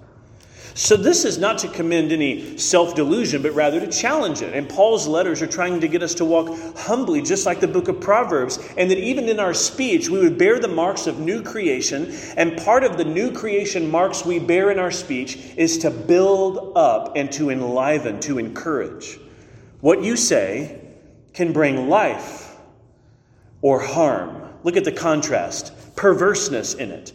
So, 0.74 0.94
this 0.94 1.24
is 1.24 1.38
not 1.38 1.56
to 1.60 1.68
commend 1.68 2.12
any 2.12 2.58
self 2.58 2.94
delusion, 2.94 3.40
but 3.40 3.54
rather 3.54 3.80
to 3.80 3.86
challenge 3.86 4.42
it. 4.42 4.52
And 4.52 4.68
Paul's 4.68 5.08
letters 5.08 5.40
are 5.40 5.46
trying 5.46 5.80
to 5.80 5.88
get 5.88 6.02
us 6.02 6.12
to 6.16 6.26
walk 6.26 6.54
humbly, 6.76 7.22
just 7.22 7.46
like 7.46 7.60
the 7.60 7.66
book 7.66 7.88
of 7.88 7.98
Proverbs, 8.02 8.58
and 8.76 8.90
that 8.90 8.98
even 8.98 9.26
in 9.30 9.40
our 9.40 9.54
speech, 9.54 10.10
we 10.10 10.18
would 10.18 10.36
bear 10.36 10.58
the 10.58 10.68
marks 10.68 11.06
of 11.06 11.18
new 11.18 11.42
creation. 11.42 12.14
And 12.36 12.58
part 12.58 12.84
of 12.84 12.98
the 12.98 13.06
new 13.06 13.32
creation 13.32 13.90
marks 13.90 14.26
we 14.26 14.38
bear 14.38 14.70
in 14.70 14.78
our 14.78 14.90
speech 14.90 15.38
is 15.56 15.78
to 15.78 15.90
build 15.90 16.76
up 16.76 17.12
and 17.16 17.32
to 17.32 17.48
enliven, 17.48 18.20
to 18.20 18.38
encourage. 18.38 19.18
What 19.80 20.02
you 20.02 20.14
say 20.14 20.78
can 21.32 21.54
bring 21.54 21.88
life 21.88 22.54
or 23.62 23.80
harm. 23.80 24.35
Look 24.66 24.76
at 24.76 24.82
the 24.82 24.90
contrast, 24.90 25.72
perverseness 25.94 26.74
in 26.74 26.90
it. 26.90 27.12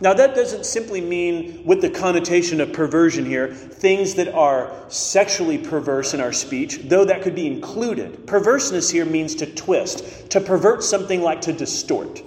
Now, 0.00 0.14
that 0.14 0.36
doesn't 0.36 0.64
simply 0.64 1.00
mean, 1.00 1.64
with 1.64 1.80
the 1.80 1.90
connotation 1.90 2.60
of 2.60 2.72
perversion 2.72 3.26
here, 3.26 3.52
things 3.52 4.14
that 4.14 4.32
are 4.32 4.72
sexually 4.86 5.58
perverse 5.58 6.14
in 6.14 6.20
our 6.20 6.32
speech, 6.32 6.78
though 6.84 7.04
that 7.04 7.22
could 7.22 7.34
be 7.34 7.48
included. 7.48 8.24
Perverseness 8.28 8.88
here 8.88 9.04
means 9.04 9.34
to 9.34 9.46
twist, 9.46 10.30
to 10.30 10.40
pervert 10.40 10.84
something 10.84 11.22
like 11.22 11.40
to 11.40 11.52
distort. 11.52 12.22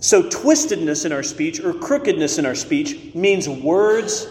So, 0.00 0.24
twistedness 0.24 1.06
in 1.06 1.12
our 1.12 1.22
speech 1.22 1.58
or 1.58 1.72
crookedness 1.72 2.36
in 2.36 2.44
our 2.44 2.54
speech 2.54 3.14
means 3.14 3.48
words 3.48 4.28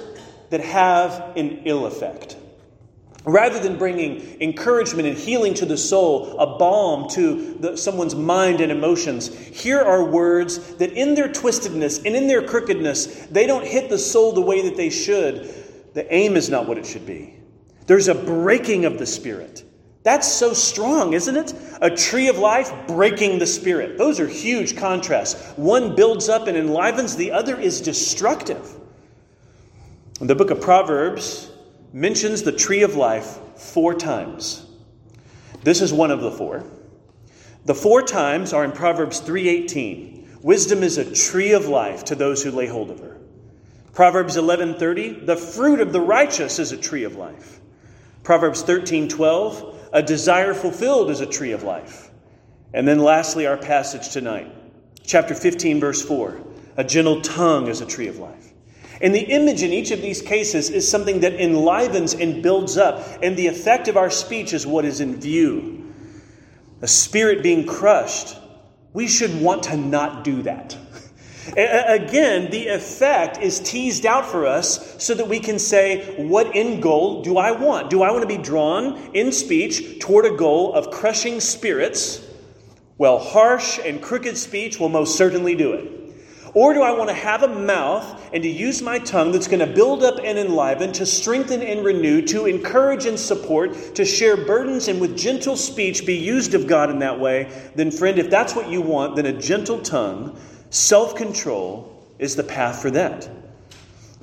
that 0.51 0.61
have 0.61 1.35
an 1.35 1.63
ill 1.65 1.87
effect. 1.87 2.35
Rather 3.27 3.59
than 3.59 3.77
bringing 3.77 4.41
encouragement 4.41 5.05
and 5.05 5.17
healing 5.17 5.53
to 5.53 5.65
the 5.65 5.75
soul, 5.75 6.39
a 6.39 6.57
balm 6.57 7.09
to 7.09 7.55
the, 7.55 7.75
someone's 7.75 8.15
mind 8.15 8.61
and 8.61 8.71
emotions, 8.71 9.27
here 9.35 9.81
are 9.81 10.05
words 10.05 10.75
that, 10.75 10.93
in 10.93 11.13
their 11.13 11.27
twistedness 11.27 12.05
and 12.05 12.15
in 12.15 12.27
their 12.29 12.41
crookedness, 12.41 13.25
they 13.25 13.45
don't 13.45 13.65
hit 13.65 13.89
the 13.89 13.97
soul 13.97 14.31
the 14.31 14.39
way 14.39 14.61
that 14.61 14.77
they 14.77 14.89
should. 14.89 15.53
The 15.93 16.11
aim 16.13 16.37
is 16.37 16.49
not 16.49 16.69
what 16.69 16.77
it 16.77 16.85
should 16.85 17.05
be. 17.05 17.35
There's 17.85 18.07
a 18.07 18.15
breaking 18.15 18.85
of 18.85 18.97
the 18.97 19.05
spirit. 19.05 19.65
That's 20.03 20.27
so 20.27 20.53
strong, 20.53 21.11
isn't 21.11 21.35
it? 21.35 21.53
A 21.81 21.89
tree 21.89 22.29
of 22.29 22.37
life 22.37 22.71
breaking 22.87 23.39
the 23.39 23.45
spirit. 23.45 23.97
Those 23.97 24.21
are 24.21 24.27
huge 24.27 24.77
contrasts. 24.77 25.51
One 25.57 25.97
builds 25.97 26.29
up 26.29 26.47
and 26.47 26.55
enlivens, 26.55 27.17
the 27.17 27.31
other 27.31 27.59
is 27.59 27.81
destructive. 27.81 28.73
In 30.21 30.27
the 30.27 30.35
book 30.35 30.49
of 30.49 30.61
Proverbs, 30.61 31.51
mentions 31.93 32.43
the 32.43 32.51
tree 32.51 32.83
of 32.83 32.95
life 32.95 33.39
four 33.55 33.93
times. 33.93 34.65
This 35.63 35.81
is 35.81 35.91
one 35.91 36.11
of 36.11 36.21
the 36.21 36.31
four. 36.31 36.63
The 37.65 37.75
four 37.75 38.01
times 38.01 38.53
are 38.53 38.63
in 38.63 38.71
Proverbs 38.71 39.19
3:18. 39.19 40.39
Wisdom 40.41 40.83
is 40.83 40.97
a 40.97 41.13
tree 41.13 41.51
of 41.51 41.67
life 41.67 42.05
to 42.05 42.15
those 42.15 42.43
who 42.43 42.51
lay 42.51 42.67
hold 42.67 42.91
of 42.91 42.99
her. 42.99 43.17
Proverbs 43.93 44.37
11:30, 44.37 45.25
the 45.25 45.35
fruit 45.35 45.79
of 45.79 45.91
the 45.91 45.99
righteous 45.99 46.59
is 46.59 46.71
a 46.71 46.77
tree 46.77 47.03
of 47.03 47.15
life. 47.15 47.59
Proverbs 48.23 48.61
13:12, 48.61 49.75
a 49.91 50.03
desire 50.03 50.53
fulfilled 50.53 51.09
is 51.09 51.19
a 51.19 51.25
tree 51.25 51.51
of 51.51 51.63
life. 51.63 52.11
And 52.73 52.87
then 52.87 52.99
lastly 52.99 53.47
our 53.47 53.57
passage 53.57 54.09
tonight, 54.09 54.51
chapter 55.03 55.33
15 55.33 55.79
verse 55.79 56.01
4, 56.01 56.37
a 56.75 56.83
gentle 56.83 57.21
tongue 57.21 57.67
is 57.67 57.81
a 57.81 57.85
tree 57.85 58.07
of 58.07 58.19
life. 58.19 58.46
And 59.01 59.13
the 59.13 59.21
image 59.21 59.63
in 59.63 59.71
each 59.71 59.91
of 59.91 60.01
these 60.01 60.21
cases 60.21 60.69
is 60.69 60.89
something 60.89 61.19
that 61.19 61.33
enlivens 61.33 62.13
and 62.13 62.41
builds 62.41 62.77
up, 62.77 63.19
and 63.21 63.37
the 63.37 63.47
effect 63.47 63.87
of 63.87 63.97
our 63.97 64.09
speech 64.09 64.53
is 64.53 64.65
what 64.65 64.85
is 64.85 65.01
in 65.01 65.19
view. 65.19 65.93
A 66.81 66.87
spirit 66.87 67.43
being 67.43 67.65
crushed, 67.65 68.37
we 68.93 69.07
should 69.07 69.41
want 69.41 69.63
to 69.63 69.77
not 69.77 70.23
do 70.23 70.43
that. 70.43 70.77
Again, 71.55 72.51
the 72.51 72.67
effect 72.67 73.37
is 73.37 73.59
teased 73.59 74.05
out 74.05 74.25
for 74.25 74.45
us 74.45 75.01
so 75.01 75.13
that 75.13 75.29
we 75.29 75.39
can 75.39 75.59
say, 75.59 76.15
What 76.17 76.55
end 76.55 76.83
goal 76.83 77.21
do 77.21 77.37
I 77.37 77.51
want? 77.51 77.89
Do 77.89 78.03
I 78.03 78.11
want 78.11 78.23
to 78.23 78.27
be 78.27 78.41
drawn 78.41 78.97
in 79.15 79.31
speech 79.31 79.99
toward 79.99 80.25
a 80.25 80.35
goal 80.35 80.73
of 80.73 80.91
crushing 80.91 81.39
spirits? 81.39 82.21
Well, 82.97 83.19
harsh 83.19 83.79
and 83.79 84.01
crooked 84.01 84.37
speech 84.37 84.79
will 84.79 84.89
most 84.89 85.15
certainly 85.15 85.55
do 85.55 85.73
it. 85.73 85.96
Or 86.57 86.73
do 86.73 86.81
I 86.81 86.89
want 86.89 87.07
to 87.11 87.13
have 87.13 87.43
a 87.43 87.47
mouth 87.47 88.29
and 88.33 88.41
to 88.41 88.49
use 88.49 88.81
my 88.81 88.97
tongue 88.97 89.31
that's 89.31 89.47
going 89.47 89.59
to 89.59 89.67
build 89.67 90.01
up 90.01 90.17
and 90.23 90.39
enliven, 90.39 90.91
to 90.93 91.05
strengthen 91.05 91.61
and 91.61 91.85
renew, 91.85 92.23
to 92.23 92.47
encourage 92.47 93.05
and 93.05 93.19
support, 93.19 93.93
to 93.93 94.03
share 94.03 94.35
burdens 94.35 94.87
and 94.87 94.99
with 94.99 95.15
gentle 95.15 95.55
speech 95.55 96.03
be 96.03 96.15
used 96.15 96.55
of 96.55 96.65
God 96.65 96.89
in 96.89 96.97
that 96.97 97.19
way? 97.19 97.51
Then, 97.75 97.91
friend, 97.91 98.17
if 98.17 98.31
that's 98.31 98.55
what 98.55 98.69
you 98.69 98.81
want, 98.81 99.15
then 99.15 99.27
a 99.27 99.39
gentle 99.39 99.79
tongue, 99.81 100.35
self 100.71 101.13
control, 101.13 102.03
is 102.17 102.35
the 102.35 102.43
path 102.43 102.81
for 102.81 102.89
that. 102.89 103.29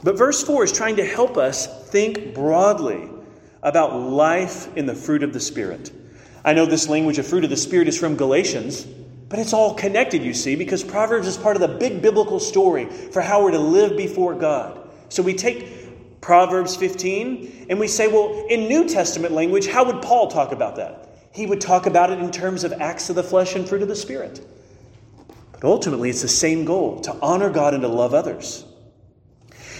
But 0.02 0.18
verse 0.18 0.42
4 0.42 0.64
is 0.64 0.72
trying 0.72 0.96
to 0.96 1.06
help 1.06 1.36
us 1.36 1.88
think 1.90 2.34
broadly 2.34 3.10
about 3.62 3.94
life 3.94 4.76
in 4.76 4.86
the 4.86 4.94
fruit 4.96 5.22
of 5.22 5.32
the 5.32 5.38
Spirit. 5.38 5.92
I 6.44 6.52
know 6.52 6.66
this 6.66 6.88
language 6.88 7.18
of 7.20 7.28
fruit 7.28 7.44
of 7.44 7.50
the 7.50 7.56
Spirit 7.56 7.86
is 7.86 7.96
from 7.96 8.16
Galatians. 8.16 8.88
But 9.34 9.40
it's 9.40 9.52
all 9.52 9.74
connected, 9.74 10.22
you 10.22 10.32
see, 10.32 10.54
because 10.54 10.84
Proverbs 10.84 11.26
is 11.26 11.36
part 11.36 11.56
of 11.56 11.60
the 11.60 11.66
big 11.66 12.00
biblical 12.00 12.38
story 12.38 12.84
for 12.84 13.20
how 13.20 13.42
we're 13.42 13.50
to 13.50 13.58
live 13.58 13.96
before 13.96 14.32
God. 14.32 14.88
So 15.08 15.24
we 15.24 15.34
take 15.34 16.20
Proverbs 16.20 16.76
15 16.76 17.66
and 17.68 17.80
we 17.80 17.88
say, 17.88 18.06
well, 18.06 18.46
in 18.48 18.68
New 18.68 18.88
Testament 18.88 19.34
language, 19.34 19.66
how 19.66 19.86
would 19.86 20.02
Paul 20.02 20.28
talk 20.28 20.52
about 20.52 20.76
that? 20.76 21.18
He 21.32 21.46
would 21.46 21.60
talk 21.60 21.86
about 21.86 22.10
it 22.10 22.20
in 22.20 22.30
terms 22.30 22.62
of 22.62 22.74
acts 22.74 23.10
of 23.10 23.16
the 23.16 23.24
flesh 23.24 23.56
and 23.56 23.68
fruit 23.68 23.82
of 23.82 23.88
the 23.88 23.96
Spirit. 23.96 24.40
But 25.50 25.64
ultimately, 25.64 26.10
it's 26.10 26.22
the 26.22 26.28
same 26.28 26.64
goal 26.64 27.00
to 27.00 27.18
honor 27.20 27.50
God 27.50 27.74
and 27.74 27.82
to 27.82 27.88
love 27.88 28.14
others. 28.14 28.64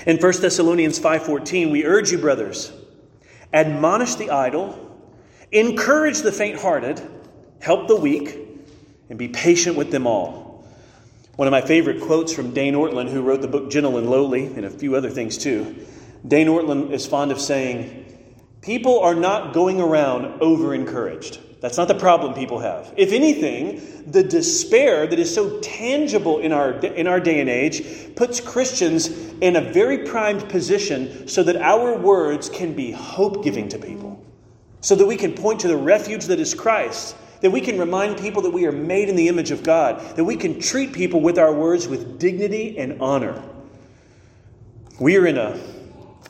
In 0.05 0.17
1 0.17 0.33
Thessalonians 0.41 0.99
5:14, 0.99 1.71
we 1.71 1.85
urge 1.85 2.11
you, 2.11 2.19
brothers, 2.19 2.73
admonish 3.53 4.17
the 4.17 4.31
idle, 4.31 4.99
encourage 5.53 6.23
the 6.23 6.33
faint-hearted, 6.33 7.01
help 7.61 7.87
the 7.87 7.95
weak, 7.95 8.41
and 9.09 9.19
be 9.19 9.29
patient 9.29 9.77
with 9.77 9.91
them 9.91 10.07
all. 10.07 10.65
One 11.37 11.49
of 11.49 11.53
my 11.53 11.63
favorite 11.63 12.01
quotes 12.01 12.33
from 12.33 12.55
Dane 12.55 12.75
Ortlund, 12.75 13.11
who 13.11 13.23
wrote 13.23 13.43
the 13.43 13.49
book 13.49 13.71
Gentle 13.71 13.99
and 13.99 14.09
Lowly, 14.09 14.47
and 14.47 14.65
a 14.65 14.71
few 14.71 14.95
other 14.95 15.11
things 15.11 15.37
too. 15.37 15.87
Dane 16.27 16.47
Ortlund 16.47 16.93
is 16.93 17.07
fond 17.07 17.33
of 17.33 17.41
saying, 17.41 18.03
People 18.63 19.01
are 19.01 19.15
not 19.15 19.53
going 19.53 19.81
around 19.81 20.41
over 20.41 20.75
encouraged. 20.75 21.41
That's 21.61 21.77
not 21.77 21.89
the 21.89 21.95
problem 21.95 22.35
people 22.35 22.59
have. 22.61 22.93
If 22.97 23.13
anything, 23.13 24.11
the 24.11 24.23
despair 24.23 25.07
that 25.07 25.19
is 25.19 25.35
so 25.35 25.59
tangible 25.61 26.39
in 26.39 26.53
our, 26.53 26.73
in 26.73 27.07
our 27.07 27.21
day 27.21 27.41
and 27.41 27.49
age 27.49 28.15
puts 28.17 28.41
Christians 28.41 29.09
in 29.41 29.57
a 29.57 29.61
very 29.73 29.99
primed 30.05 30.49
position 30.49 31.27
so 31.27 31.43
that 31.43 31.57
our 31.57 31.99
words 31.99 32.49
can 32.49 32.75
be 32.75 32.93
hope 32.93 33.43
giving 33.43 33.69
to 33.71 33.79
people, 33.79 34.23
so 34.83 34.95
that 34.95 35.07
we 35.07 35.17
can 35.17 35.33
point 35.33 35.61
to 35.61 35.69
the 35.69 35.77
refuge 35.77 36.27
that 36.27 36.39
is 36.39 36.55
Christ 36.55 37.17
that 37.45 37.51
we 37.51 37.61
can 37.61 37.79
remind 37.79 38.17
people 38.17 38.41
that 38.41 38.53
we 38.53 38.65
are 38.65 38.73
made 38.73 39.11
in 39.11 39.17
the 39.17 39.29
image 39.29 39.51
of 39.51 39.63
God, 39.63 40.01
that 40.17 40.25
we 40.25 40.35
can 40.35 40.59
treat 40.59 40.95
people 40.95 41.21
with 41.21 41.39
our 41.39 41.53
words 41.53 41.87
with 41.87 42.19
dignity 42.19 42.79
and 42.79 43.03
honor. 43.03 43.43
We 44.99 45.19
are 45.19 45.27
in 45.27 45.37
a, 45.37 45.61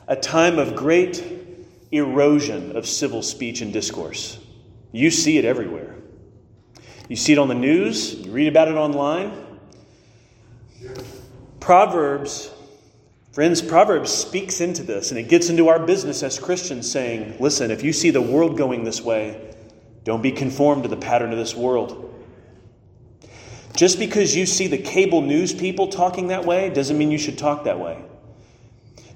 a 0.09 0.16
time 0.16 0.59
of 0.59 0.74
great 0.74 1.22
erosion 1.92 2.77
of 2.77 2.88
civil 2.88 3.22
speech 3.22 3.61
and 3.61 3.72
discourse. 3.72 4.40
You 4.90 5.12
see 5.12 5.38
it 5.38 5.44
everywhere. 5.44 5.94
You 7.09 7.14
see 7.14 7.33
it 7.33 7.38
on 7.38 7.46
the 7.46 7.55
news, 7.55 8.14
you 8.14 8.33
read 8.33 8.48
about 8.48 8.66
it 8.66 8.74
online. 8.74 9.61
Proverbs, 11.61 12.50
friends, 13.31 13.62
Proverbs 13.62 14.11
speaks 14.11 14.61
into 14.61 14.83
this 14.83 15.12
and 15.12 15.20
it 15.20 15.29
gets 15.29 15.48
into 15.48 15.68
our 15.68 15.79
business 15.79 16.24
as 16.24 16.40
Christians 16.40 16.90
saying, 16.90 17.37
listen, 17.38 17.70
if 17.70 17.85
you 17.85 17.92
see 17.92 18.11
the 18.11 18.20
world 18.20 18.59
going 18.59 18.83
this 18.83 19.00
way, 19.00 19.53
don't 20.04 20.22
be 20.22 20.32
conformed 20.32 20.84
to 20.84 20.88
the 20.88 20.96
pattern 20.96 21.32
of 21.32 21.38
this 21.38 21.54
world. 21.54 22.10
Just 23.74 23.98
because 23.98 24.36
you 24.36 24.46
see 24.46 24.68
the 24.68 24.78
cable 24.78 25.20
news 25.20 25.52
people 25.52 25.88
talking 25.88 26.28
that 26.28 26.44
way 26.44 26.70
doesn't 26.70 26.96
mean 26.96 27.10
you 27.10 27.18
should 27.18 27.36
talk 27.36 27.64
that 27.64 27.80
way. 27.80 28.00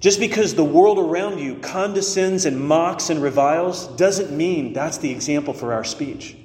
Just 0.01 0.21
because 0.21 0.55
the 0.55 0.65
world 0.65 0.99
around 0.99 1.39
you 1.39 1.57
condescends 1.57 2.45
and 2.45 2.61
mocks 2.61 3.11
and 3.11 3.21
reviles 3.21 3.89
doesn't 3.97 4.37
mean 4.37 4.73
that's 4.73 4.99
the 4.99 5.11
example 5.11 5.53
for 5.53 5.73
our 5.73 5.85
speech. 5.85 6.37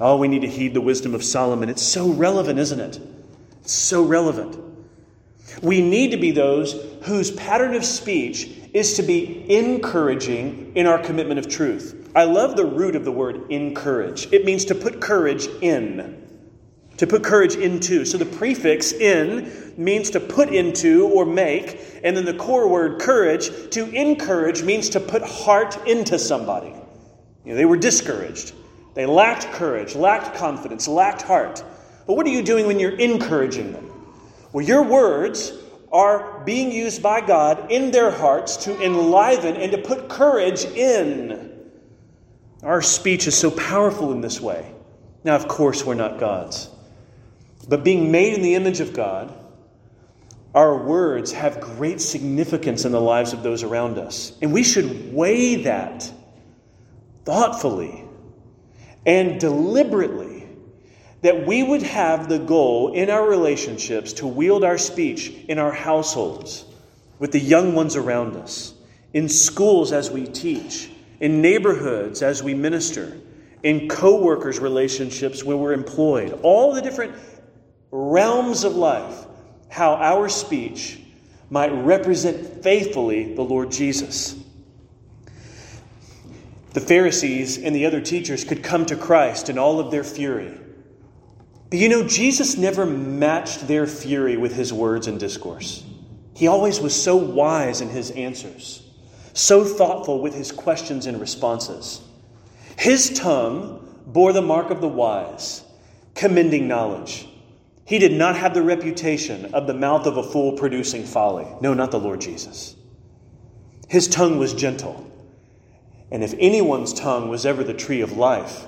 Oh, 0.00 0.16
we 0.16 0.28
need 0.28 0.42
to 0.42 0.48
heed 0.48 0.74
the 0.74 0.80
wisdom 0.80 1.14
of 1.14 1.24
Solomon. 1.24 1.68
It's 1.68 1.82
so 1.82 2.10
relevant, 2.10 2.58
isn't 2.58 2.80
it? 2.80 3.00
It's 3.62 3.72
so 3.72 4.04
relevant. 4.04 4.56
We 5.62 5.82
need 5.82 6.12
to 6.12 6.16
be 6.16 6.30
those 6.30 6.74
whose 7.02 7.32
pattern 7.32 7.74
of 7.74 7.84
speech 7.84 8.50
is 8.72 8.94
to 8.94 9.02
be 9.02 9.44
encouraging 9.52 10.72
in 10.76 10.86
our 10.86 10.98
commitment 10.98 11.40
of 11.40 11.48
truth. 11.48 11.97
I 12.14 12.24
love 12.24 12.56
the 12.56 12.64
root 12.64 12.96
of 12.96 13.04
the 13.04 13.12
word 13.12 13.50
encourage. 13.50 14.32
It 14.32 14.44
means 14.44 14.64
to 14.66 14.74
put 14.74 15.00
courage 15.00 15.46
in, 15.60 16.26
to 16.96 17.06
put 17.06 17.22
courage 17.22 17.54
into. 17.54 18.04
So 18.04 18.18
the 18.18 18.26
prefix 18.26 18.92
in 18.92 19.74
means 19.76 20.10
to 20.10 20.20
put 20.20 20.48
into 20.48 21.08
or 21.08 21.24
make, 21.24 21.80
and 22.02 22.16
then 22.16 22.24
the 22.24 22.34
core 22.34 22.68
word 22.68 23.00
courage, 23.00 23.50
to 23.70 23.88
encourage, 23.90 24.62
means 24.62 24.88
to 24.90 25.00
put 25.00 25.22
heart 25.22 25.86
into 25.86 26.18
somebody. 26.18 26.74
You 27.44 27.52
know, 27.52 27.54
they 27.54 27.66
were 27.66 27.76
discouraged. 27.76 28.52
They 28.94 29.06
lacked 29.06 29.44
courage, 29.52 29.94
lacked 29.94 30.36
confidence, 30.36 30.88
lacked 30.88 31.22
heart. 31.22 31.62
But 32.06 32.14
what 32.14 32.26
are 32.26 32.30
you 32.30 32.42
doing 32.42 32.66
when 32.66 32.80
you're 32.80 32.96
encouraging 32.96 33.72
them? 33.72 33.90
Well, 34.52 34.64
your 34.64 34.82
words 34.82 35.52
are 35.92 36.42
being 36.44 36.72
used 36.72 37.02
by 37.02 37.20
God 37.20 37.70
in 37.70 37.90
their 37.90 38.10
hearts 38.10 38.56
to 38.64 38.82
enliven 38.82 39.56
and 39.56 39.70
to 39.72 39.78
put 39.78 40.08
courage 40.08 40.64
in. 40.64 41.57
Our 42.62 42.82
speech 42.82 43.26
is 43.26 43.36
so 43.36 43.50
powerful 43.50 44.12
in 44.12 44.20
this 44.20 44.40
way. 44.40 44.72
Now, 45.24 45.36
of 45.36 45.48
course, 45.48 45.84
we're 45.84 45.94
not 45.94 46.18
God's. 46.18 46.68
But 47.68 47.84
being 47.84 48.10
made 48.10 48.34
in 48.34 48.42
the 48.42 48.54
image 48.54 48.80
of 48.80 48.92
God, 48.92 49.32
our 50.54 50.76
words 50.76 51.32
have 51.32 51.60
great 51.60 52.00
significance 52.00 52.84
in 52.84 52.92
the 52.92 53.00
lives 53.00 53.32
of 53.32 53.42
those 53.42 53.62
around 53.62 53.98
us. 53.98 54.32
And 54.40 54.52
we 54.52 54.62
should 54.62 55.12
weigh 55.12 55.62
that 55.64 56.10
thoughtfully 57.24 58.04
and 59.04 59.38
deliberately 59.38 60.48
that 61.20 61.46
we 61.46 61.62
would 61.62 61.82
have 61.82 62.28
the 62.28 62.38
goal 62.38 62.92
in 62.92 63.10
our 63.10 63.28
relationships 63.28 64.14
to 64.14 64.26
wield 64.26 64.64
our 64.64 64.78
speech 64.78 65.30
in 65.48 65.58
our 65.58 65.72
households, 65.72 66.64
with 67.18 67.32
the 67.32 67.40
young 67.40 67.74
ones 67.74 67.96
around 67.96 68.36
us, 68.36 68.72
in 69.12 69.28
schools 69.28 69.92
as 69.92 70.10
we 70.10 70.26
teach, 70.26 70.90
in 71.20 71.40
neighborhoods 71.42 72.22
as 72.22 72.42
we 72.42 72.54
minister, 72.54 73.16
in 73.62 73.88
co 73.88 74.22
workers' 74.22 74.58
relationships 74.58 75.42
where 75.42 75.56
we're 75.56 75.72
employed, 75.72 76.38
all 76.42 76.72
the 76.74 76.82
different 76.82 77.14
realms 77.90 78.64
of 78.64 78.76
life, 78.76 79.26
how 79.68 79.94
our 79.94 80.28
speech 80.28 81.00
might 81.50 81.70
represent 81.70 82.62
faithfully 82.62 83.34
the 83.34 83.42
Lord 83.42 83.70
Jesus. 83.70 84.36
The 86.74 86.80
Pharisees 86.80 87.58
and 87.58 87.74
the 87.74 87.86
other 87.86 88.00
teachers 88.00 88.44
could 88.44 88.62
come 88.62 88.86
to 88.86 88.96
Christ 88.96 89.48
in 89.48 89.58
all 89.58 89.80
of 89.80 89.90
their 89.90 90.04
fury. 90.04 90.56
But 91.70 91.78
you 91.78 91.88
know, 91.88 92.06
Jesus 92.06 92.56
never 92.56 92.86
matched 92.86 93.66
their 93.66 93.86
fury 93.86 94.36
with 94.36 94.54
his 94.54 94.72
words 94.72 95.06
and 95.06 95.18
discourse. 95.18 95.84
He 96.34 96.46
always 96.46 96.80
was 96.80 97.00
so 97.00 97.16
wise 97.16 97.80
in 97.80 97.88
his 97.88 98.10
answers, 98.12 98.87
so 99.32 99.64
thoughtful 99.64 100.20
with 100.20 100.34
his 100.34 100.52
questions 100.52 101.06
and 101.06 101.20
responses. 101.20 102.00
His 102.78 103.10
tongue 103.10 104.02
bore 104.06 104.32
the 104.32 104.42
mark 104.42 104.70
of 104.70 104.80
the 104.80 104.88
wise, 104.88 105.64
commending 106.14 106.68
knowledge. 106.68 107.28
He 107.84 107.98
did 107.98 108.12
not 108.12 108.36
have 108.36 108.54
the 108.54 108.62
reputation 108.62 109.54
of 109.54 109.66
the 109.66 109.74
mouth 109.74 110.06
of 110.06 110.16
a 110.16 110.22
fool 110.22 110.52
producing 110.52 111.04
folly. 111.04 111.46
No, 111.60 111.74
not 111.74 111.90
the 111.90 111.98
Lord 111.98 112.20
Jesus. 112.20 112.76
His 113.88 114.08
tongue 114.08 114.38
was 114.38 114.52
gentle. 114.52 115.10
And 116.10 116.22
if 116.22 116.34
anyone's 116.38 116.92
tongue 116.92 117.28
was 117.28 117.46
ever 117.46 117.64
the 117.64 117.74
tree 117.74 118.00
of 118.00 118.12
life, 118.12 118.66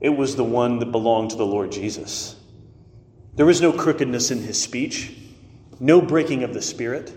it 0.00 0.10
was 0.10 0.36
the 0.36 0.44
one 0.44 0.78
that 0.78 0.90
belonged 0.90 1.30
to 1.30 1.36
the 1.36 1.46
Lord 1.46 1.70
Jesus. 1.70 2.36
There 3.34 3.46
was 3.46 3.62
no 3.62 3.72
crookedness 3.72 4.30
in 4.30 4.42
his 4.42 4.60
speech, 4.60 5.14
no 5.78 6.00
breaking 6.00 6.42
of 6.42 6.52
the 6.52 6.60
Spirit, 6.60 7.12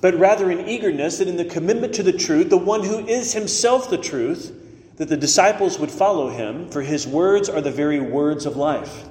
but 0.00 0.14
rather 0.18 0.50
in 0.50 0.68
eagerness 0.68 1.18
that 1.18 1.28
in 1.28 1.36
the 1.36 1.44
commitment 1.44 1.94
to 1.94 2.02
the 2.02 2.12
truth, 2.12 2.48
the 2.48 2.56
one 2.56 2.82
who 2.82 3.06
is 3.06 3.32
himself 3.32 3.90
the 3.90 3.98
truth, 3.98 4.52
that 4.96 5.08
the 5.08 5.16
disciples 5.16 5.78
would 5.78 5.90
follow 5.90 6.28
him, 6.28 6.68
for 6.70 6.82
his 6.82 7.06
words 7.06 7.48
are 7.48 7.60
the 7.60 7.70
very 7.70 8.00
words 8.00 8.46
of 8.46 8.56
life. 8.56 9.04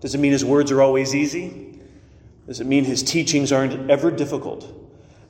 Does 0.00 0.14
it 0.14 0.18
mean 0.18 0.32
his 0.32 0.44
words 0.44 0.70
are 0.70 0.82
always 0.82 1.14
easy? 1.14 1.80
Does 2.46 2.60
it 2.60 2.66
mean 2.66 2.84
his 2.84 3.02
teachings 3.02 3.52
aren't 3.52 3.90
ever 3.90 4.10
difficult? 4.10 4.70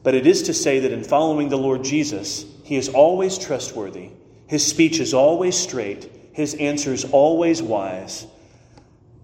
But 0.02 0.14
it 0.14 0.26
is 0.26 0.42
to 0.44 0.54
say 0.54 0.80
that 0.80 0.92
in 0.92 1.04
following 1.04 1.48
the 1.48 1.56
Lord 1.56 1.84
Jesus, 1.84 2.44
he 2.64 2.76
is 2.76 2.88
always 2.88 3.38
trustworthy, 3.38 4.10
his 4.46 4.66
speech 4.66 5.00
is 5.00 5.14
always 5.14 5.56
straight, 5.56 6.10
his 6.32 6.54
answers 6.54 7.04
always 7.04 7.62
wise. 7.62 8.26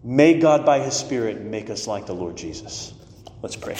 May 0.03 0.38
God, 0.38 0.64
by 0.64 0.80
his 0.80 0.95
Spirit, 0.95 1.41
make 1.43 1.68
us 1.68 1.86
like 1.86 2.07
the 2.07 2.14
Lord 2.14 2.36
Jesus. 2.36 2.95
Let's 3.43 3.57
pray. 3.57 3.76